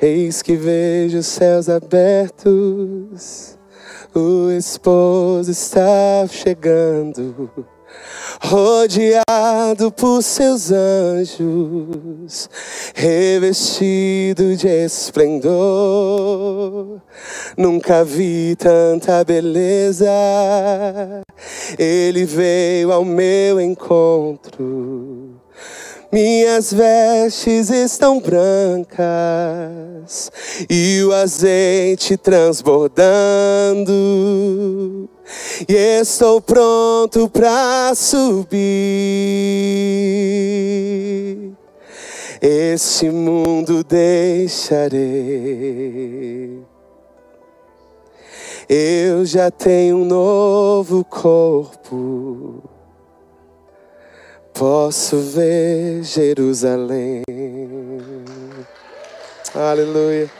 [0.00, 3.56] Eis que vejo os céus abertos,
[4.14, 7.50] o esposo está chegando,
[8.40, 12.48] rodeado por seus anjos,
[12.94, 15.32] revestido de esplendor.
[17.56, 20.10] Nunca vi tanta beleza
[21.78, 25.25] ele veio ao meu encontro.
[26.16, 29.04] Minhas vestes estão brancas
[30.70, 33.92] e o azeite transbordando.
[35.68, 38.56] E estou pronto para subir.
[42.40, 44.96] Este mundo deixarei
[48.68, 52.75] eu já tenho um novo corpo.
[54.58, 57.22] Posso ver Jerusalém.
[59.54, 60.30] Aleluia.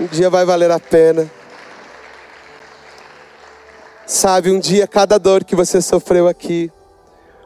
[0.00, 1.30] Um dia vai valer a pena.
[4.04, 6.72] Sabe, um dia cada dor que você sofreu aqui,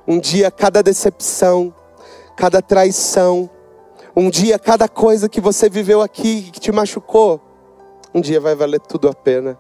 [0.08, 1.74] um dia cada decepção,
[2.34, 3.50] cada traição,
[4.16, 7.38] um dia cada coisa que você viveu aqui que te machucou,
[8.14, 9.58] um dia vai valer tudo a pena.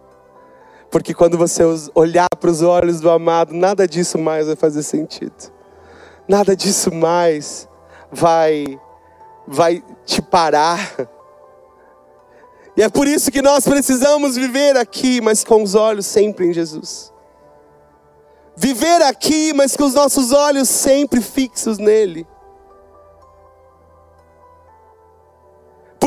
[0.90, 1.62] Porque quando você
[1.94, 5.52] olhar para os olhos do amado, nada disso mais vai fazer sentido.
[6.28, 7.68] Nada disso mais
[8.10, 8.78] vai
[9.46, 10.78] vai te parar.
[12.76, 16.52] E é por isso que nós precisamos viver aqui, mas com os olhos sempre em
[16.52, 17.12] Jesus.
[18.56, 22.26] Viver aqui, mas com os nossos olhos sempre fixos nele.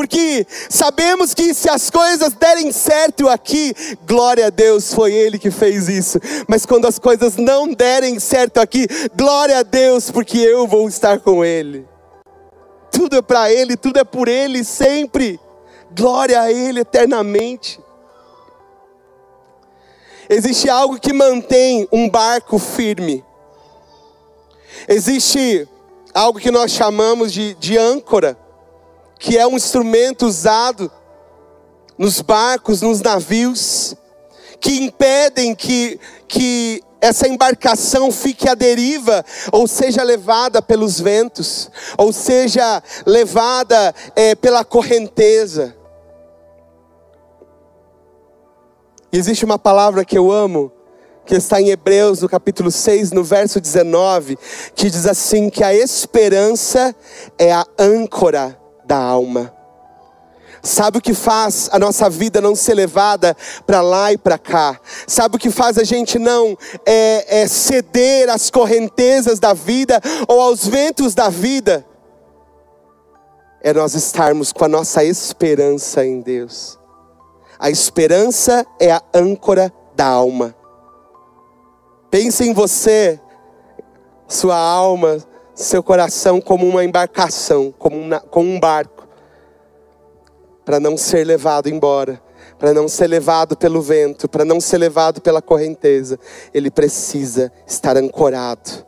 [0.04, 3.72] Porque sabemos que se as coisas derem certo aqui,
[4.06, 6.20] glória a Deus, foi Ele que fez isso.
[6.46, 8.86] Mas quando as coisas não derem certo aqui,
[9.16, 11.88] glória a Deus, porque eu vou estar com Ele.
[12.92, 15.40] Tudo é para Ele, tudo é por Ele sempre.
[15.96, 17.80] Glória a Ele eternamente.
[20.28, 23.24] Existe algo que mantém um barco firme.
[24.86, 25.66] Existe
[26.12, 28.43] algo que nós chamamos de, de âncora
[29.18, 30.90] que é um instrumento usado
[31.96, 33.94] nos barcos, nos navios,
[34.60, 42.12] que impedem que, que essa embarcação fique à deriva, ou seja levada pelos ventos, ou
[42.12, 45.76] seja levada é, pela correnteza.
[49.12, 50.72] E existe uma palavra que eu amo,
[51.26, 54.36] que está em Hebreus, no capítulo 6, no verso 19,
[54.74, 56.94] que diz assim: que a esperança
[57.38, 59.52] é a âncora da alma.
[60.62, 64.80] Sabe o que faz a nossa vida não ser levada para lá e para cá?
[65.06, 66.56] Sabe o que faz a gente não
[66.86, 71.84] é, é ceder às correntezas da vida ou aos ventos da vida?
[73.60, 76.78] É nós estarmos com a nossa esperança em Deus.
[77.58, 80.54] A esperança é a âncora da alma.
[82.10, 83.20] Pense em você,
[84.26, 85.18] sua alma,
[85.54, 89.04] seu coração como uma embarcação, como um, como um barco
[90.64, 92.20] para não ser levado embora,
[92.58, 96.18] para não ser levado pelo vento, para não ser levado pela correnteza.
[96.52, 98.84] Ele precisa estar ancorado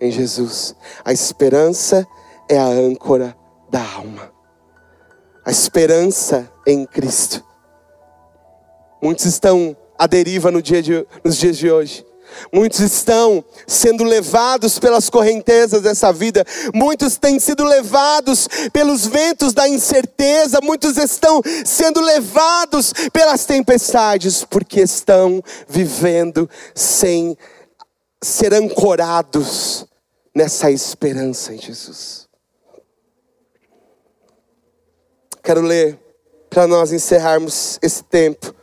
[0.00, 0.74] em Jesus.
[1.04, 2.06] A esperança
[2.48, 3.36] é a âncora
[3.70, 4.32] da alma.
[5.44, 7.44] A esperança em Cristo.
[9.00, 12.05] Muitos estão à deriva no dia de, nos dias de hoje.
[12.52, 19.68] Muitos estão sendo levados pelas correntezas dessa vida, muitos têm sido levados pelos ventos da
[19.68, 27.36] incerteza, muitos estão sendo levados pelas tempestades, porque estão vivendo sem
[28.22, 29.86] ser ancorados
[30.34, 32.26] nessa esperança em Jesus.
[35.42, 35.98] Quero ler
[36.50, 38.54] para nós encerrarmos esse tempo.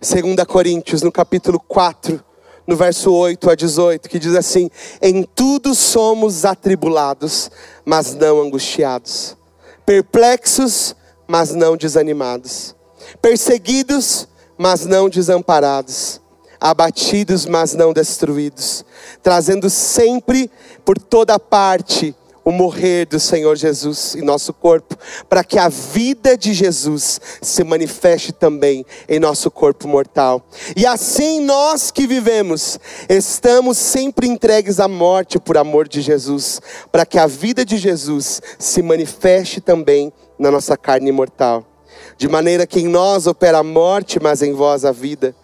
[0.00, 2.22] 2 Coríntios, no capítulo 4,
[2.66, 7.50] no verso 8 a 18, que diz assim: Em tudo somos atribulados,
[7.84, 9.36] mas não angustiados,
[9.84, 10.96] perplexos,
[11.26, 12.74] mas não desanimados,
[13.22, 16.20] perseguidos, mas não desamparados,
[16.60, 18.84] abatidos, mas não destruídos,
[19.22, 20.50] trazendo sempre
[20.84, 22.14] por toda parte
[22.46, 24.96] o morrer do Senhor Jesus em nosso corpo,
[25.28, 30.46] para que a vida de Jesus se manifeste também em nosso corpo mortal.
[30.76, 32.78] E assim nós que vivemos,
[33.08, 36.60] estamos sempre entregues à morte por amor de Jesus,
[36.92, 41.66] para que a vida de Jesus se manifeste também na nossa carne mortal.
[42.16, 45.34] De maneira que em nós opera a morte, mas em vós a vida.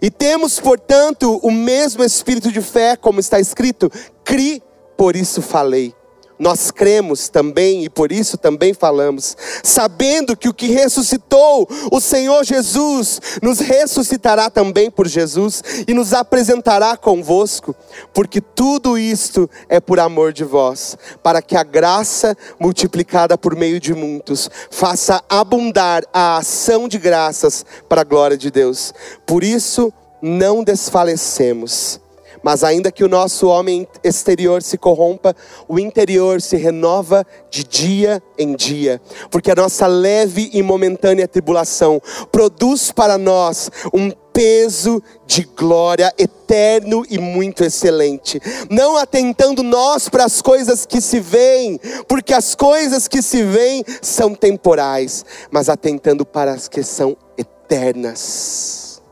[0.00, 3.92] E temos, portanto, o mesmo espírito de fé, como está escrito:
[4.24, 4.62] cri,
[4.96, 5.94] por isso falei
[6.38, 12.44] nós cremos também e por isso também falamos, sabendo que o que ressuscitou o Senhor
[12.44, 17.74] Jesus nos ressuscitará também por Jesus e nos apresentará convosco,
[18.12, 23.80] porque tudo isto é por amor de vós, para que a graça multiplicada por meio
[23.80, 28.92] de muitos faça abundar a ação de graças para a glória de Deus.
[29.26, 32.00] Por isso não desfalecemos
[32.46, 35.34] mas ainda que o nosso homem exterior se corrompa,
[35.66, 42.00] o interior se renova de dia em dia, porque a nossa leve e momentânea tribulação
[42.30, 48.40] produz para nós um peso de glória eterno e muito excelente.
[48.70, 53.84] Não atentando nós para as coisas que se veem, porque as coisas que se veem
[54.00, 59.02] são temporais, mas atentando para as que são eternas.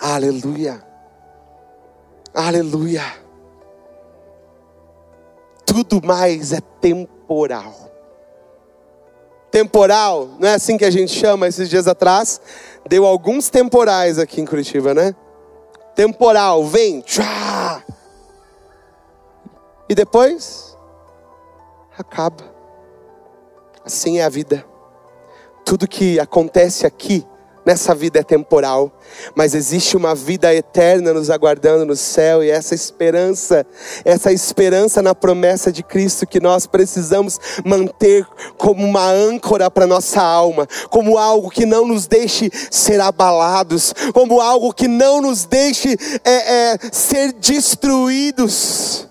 [0.00, 0.91] Aleluia.
[2.34, 3.04] Aleluia.
[5.66, 7.74] Tudo mais é temporal.
[9.50, 12.40] Temporal, não é assim que a gente chama esses dias atrás?
[12.88, 15.14] Deu alguns temporais aqui em Curitiba, né?
[15.94, 17.84] Temporal, vem, tchá.
[19.86, 20.74] E depois
[21.98, 22.50] acaba.
[23.84, 24.64] Assim é a vida.
[25.66, 27.26] Tudo que acontece aqui
[27.64, 28.92] nessa vida é temporal,
[29.34, 33.66] mas existe uma vida eterna nos aguardando no céu e essa esperança,
[34.04, 40.20] essa esperança na promessa de Cristo que nós precisamos manter como uma âncora para nossa
[40.20, 45.96] alma, como algo que não nos deixe ser abalados, como algo que não nos deixe
[46.24, 49.08] é, é, ser destruídos.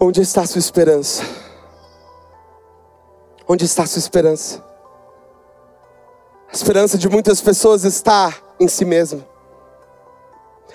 [0.00, 1.24] Onde está a sua esperança?
[3.48, 4.67] Onde está a sua esperança?
[6.50, 9.24] A esperança de muitas pessoas está em si mesmo.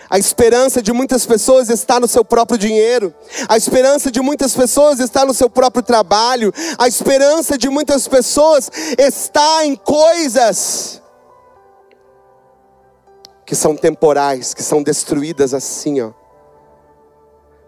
[0.09, 3.13] A esperança de muitas pessoas está no seu próprio dinheiro.
[3.49, 6.53] A esperança de muitas pessoas está no seu próprio trabalho.
[6.77, 11.01] A esperança de muitas pessoas está em coisas
[13.45, 16.11] que são temporais, que são destruídas assim, ó.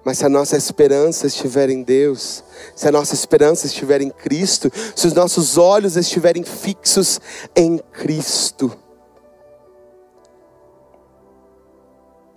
[0.05, 2.43] Mas se a nossa esperança estiver em Deus,
[2.75, 7.19] se a nossa esperança estiver em Cristo, se os nossos olhos estiverem fixos
[7.55, 8.71] em Cristo,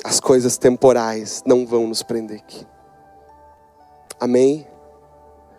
[0.02, 2.66] as coisas temporais não vão nos prender aqui.
[4.18, 4.66] Amém?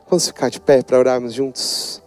[0.07, 2.01] Vamos ficar de pé para orarmos juntos?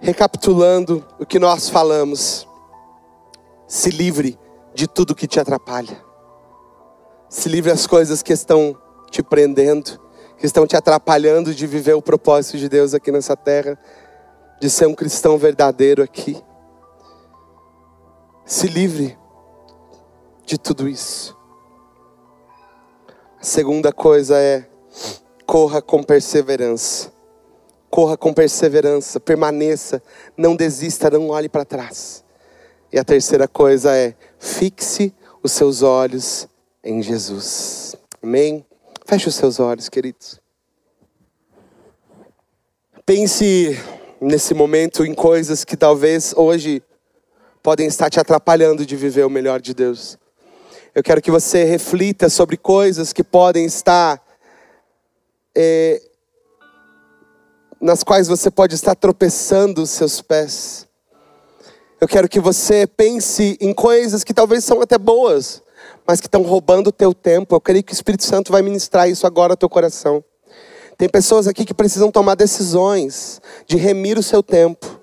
[0.00, 2.48] Recapitulando o que nós falamos,
[3.66, 4.38] se livre
[4.74, 6.02] de tudo que te atrapalha.
[7.28, 8.76] Se livre das coisas que estão
[9.10, 10.00] te prendendo,
[10.38, 13.78] que estão te atrapalhando de viver o propósito de Deus aqui nessa terra,
[14.58, 16.42] de ser um cristão verdadeiro aqui.
[18.44, 19.18] Se livre
[20.46, 21.36] de tudo isso.
[23.38, 24.66] A segunda coisa é
[25.46, 27.12] corra com perseverança.
[27.90, 30.02] Corra com perseverança, permaneça,
[30.36, 32.24] não desista, não olhe para trás.
[32.92, 35.12] E a terceira coisa é fixe
[35.42, 36.48] os seus olhos
[36.82, 37.96] em Jesus.
[38.22, 38.64] Amém?
[39.06, 40.40] Feche os seus olhos, queridos.
[43.04, 43.76] Pense
[44.20, 46.82] nesse momento em coisas que talvez hoje
[47.62, 50.18] podem estar te atrapalhando de viver o melhor de Deus.
[50.94, 54.20] Eu quero que você reflita sobre coisas que podem estar
[55.54, 56.00] é,
[57.80, 60.86] nas quais você pode estar tropeçando os seus pés.
[62.00, 65.62] Eu quero que você pense em coisas que talvez são até boas,
[66.06, 67.54] mas que estão roubando o teu tempo.
[67.54, 70.22] Eu creio que o Espírito Santo vai ministrar isso agora ao teu coração.
[70.96, 75.00] Tem pessoas aqui que precisam tomar decisões de remir o seu tempo.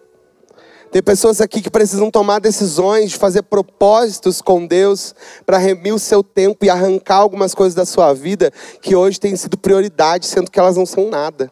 [0.91, 5.13] Tem pessoas aqui que precisam tomar decisões de fazer propósitos com Deus
[5.45, 8.51] para remir o seu tempo e arrancar algumas coisas da sua vida
[8.81, 11.51] que hoje têm sido prioridade, sendo que elas não são nada.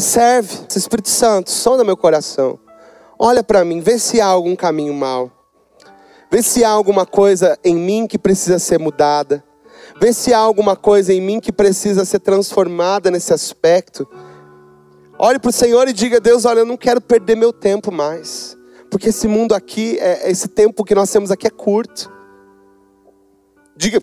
[0.00, 2.58] Observe, Espírito Santo, sonda meu coração.
[3.18, 5.30] Olha para mim, vê se há algum caminho mal.
[6.30, 9.44] Vê se há alguma coisa em mim que precisa ser mudada.
[10.00, 14.08] Vê se há alguma coisa em mim que precisa ser transformada nesse aspecto.
[15.18, 18.56] Olhe para o Senhor e diga: Deus, olha, eu não quero perder meu tempo mais.
[18.90, 22.10] Porque esse mundo aqui, é, esse tempo que nós temos aqui é curto.
[23.76, 24.00] Diga,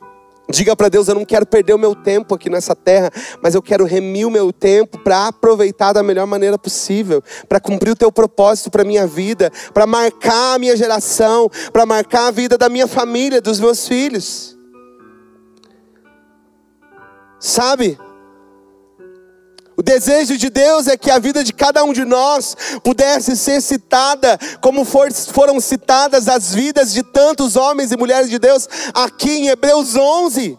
[0.49, 3.61] Diga para Deus: eu não quero perder o meu tempo aqui nessa terra, mas eu
[3.61, 8.11] quero remir o meu tempo para aproveitar da melhor maneira possível, para cumprir o teu
[8.11, 12.87] propósito para minha vida, para marcar a minha geração, para marcar a vida da minha
[12.87, 14.57] família, dos meus filhos.
[17.39, 17.99] Sabe?
[19.79, 23.61] O desejo de Deus é que a vida de cada um de nós pudesse ser
[23.61, 29.29] citada, como for, foram citadas as vidas de tantos homens e mulheres de Deus aqui
[29.29, 30.57] em Hebreus 11.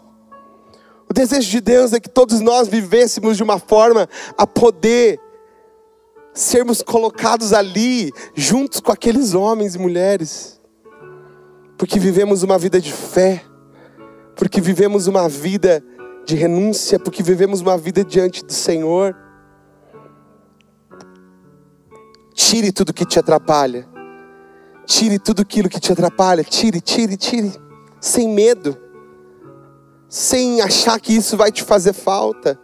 [1.09, 4.07] O desejo de Deus é que todos nós vivêssemos de uma forma
[4.37, 5.19] a poder
[6.33, 10.61] sermos colocados ali, juntos com aqueles homens e mulheres,
[11.77, 13.43] porque vivemos uma vida de fé,
[14.37, 15.98] porque vivemos uma vida de
[16.35, 19.15] renúncia, porque vivemos uma vida diante do Senhor.
[22.33, 23.87] Tire tudo que te atrapalha.
[24.85, 26.43] Tire tudo aquilo que te atrapalha.
[26.43, 27.53] Tire, tire, tire.
[27.99, 28.77] Sem medo.
[30.07, 32.59] Sem achar que isso vai te fazer falta.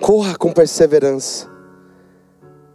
[0.00, 1.48] Corra com perseverança.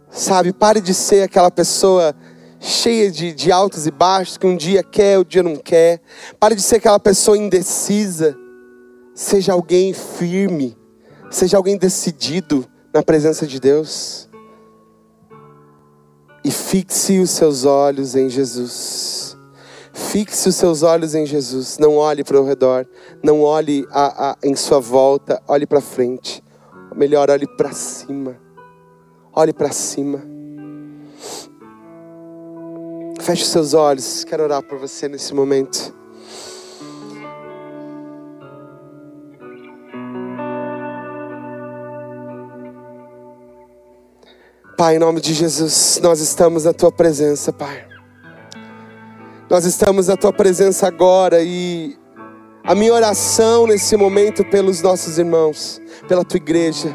[0.08, 2.14] Sabe, pare de ser aquela pessoa
[2.62, 6.00] cheia de, de altos e baixos, que um dia quer, o dia não quer.
[6.38, 8.38] Pare de ser aquela pessoa indecisa.
[9.14, 10.78] Seja alguém firme.
[11.28, 14.30] Seja alguém decidido na presença de Deus.
[16.44, 19.36] E fixe os seus olhos em Jesus.
[19.92, 21.78] Fixe os seus olhos em Jesus.
[21.78, 22.86] Não olhe para o redor.
[23.22, 25.42] Não olhe a, a, em sua volta.
[25.48, 26.42] Olhe para frente.
[26.90, 28.38] Ou melhor, olhe para cima.
[29.34, 30.31] Olhe para cima.
[33.22, 35.94] Feche seus olhos, quero orar por você nesse momento.
[44.76, 47.86] Pai, em nome de Jesus, nós estamos na tua presença, Pai.
[49.48, 51.96] Nós estamos na tua presença agora e
[52.64, 56.92] a minha oração nesse momento pelos nossos irmãos, pela tua igreja,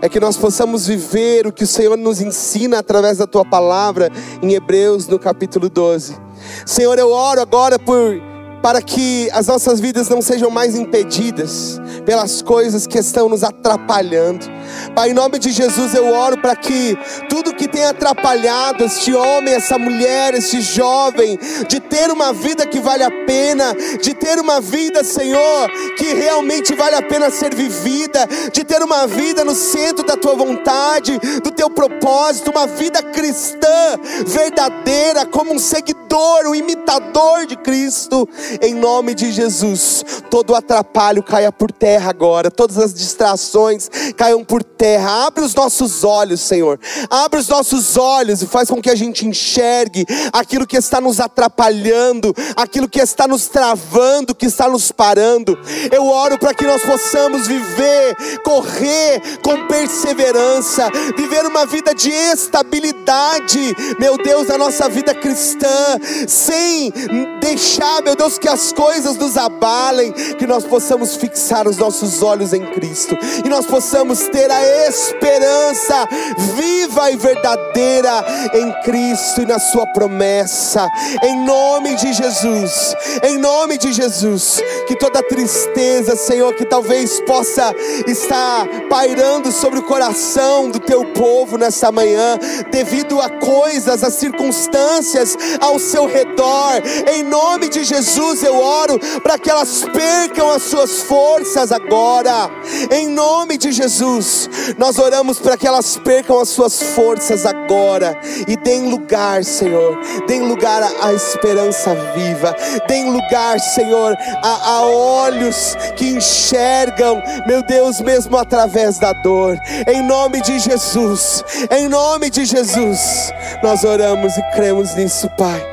[0.00, 4.10] é que nós possamos viver o que o Senhor nos ensina através da tua palavra
[4.42, 6.16] em Hebreus no capítulo 12.
[6.64, 8.27] Senhor, eu oro agora por
[8.62, 14.46] para que as nossas vidas não sejam mais impedidas pelas coisas que estão nos atrapalhando.
[14.94, 16.96] Pai, em nome de Jesus eu oro para que
[17.28, 21.38] tudo que tem atrapalhado este homem, essa mulher, este jovem,
[21.68, 26.74] de ter uma vida que vale a pena, de ter uma vida, Senhor, que realmente
[26.74, 31.50] vale a pena ser vivida, de ter uma vida no centro da tua vontade, do
[31.50, 38.28] teu propósito, uma vida cristã verdadeira, como um seguidor, um imitador de Cristo
[38.60, 40.04] em nome de Jesus.
[40.30, 45.26] Todo atrapalho caia por terra agora, todas as distrações caiam por terra.
[45.26, 46.78] Abre os nossos olhos, Senhor.
[47.10, 51.20] Abre os nossos olhos e faz com que a gente enxergue aquilo que está nos
[51.20, 55.58] atrapalhando, aquilo que está nos travando, que está nos parando.
[55.90, 63.74] Eu oro para que nós possamos viver, correr com perseverança, viver uma vida de estabilidade,
[63.98, 66.92] meu Deus, na nossa vida cristã, sem
[67.40, 72.52] deixar, meu Deus, que as coisas nos abalem, que nós possamos fixar os nossos olhos
[72.52, 73.97] em Cristo e nós possamos
[74.32, 76.08] ter a esperança
[76.56, 78.24] viva e verdadeira
[78.54, 80.88] em Cristo e na Sua promessa,
[81.22, 87.74] em nome de Jesus, em nome de Jesus, que toda tristeza, Senhor, que talvez possa
[88.06, 92.38] estar pairando sobre o coração do Teu povo nessa manhã,
[92.70, 96.82] devido a coisas, a circunstâncias ao seu redor,
[97.12, 102.50] em nome de Jesus eu oro para que elas percam as suas forças agora,
[102.90, 108.54] em nome de Jesus, nós oramos para que elas percam as suas forças agora e
[108.56, 112.54] deem lugar, Senhor, deem lugar à esperança viva,
[112.86, 120.02] deem lugar, Senhor, a, a olhos que enxergam, meu Deus, mesmo através da dor, em
[120.02, 123.32] nome de Jesus, em nome de Jesus,
[123.62, 125.66] nós oramos e cremos nisso, Pai.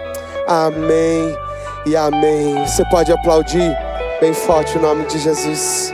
[0.47, 1.35] Amém
[1.85, 2.65] e amém.
[2.65, 3.75] Você pode aplaudir
[4.21, 5.93] bem forte o nome de Jesus.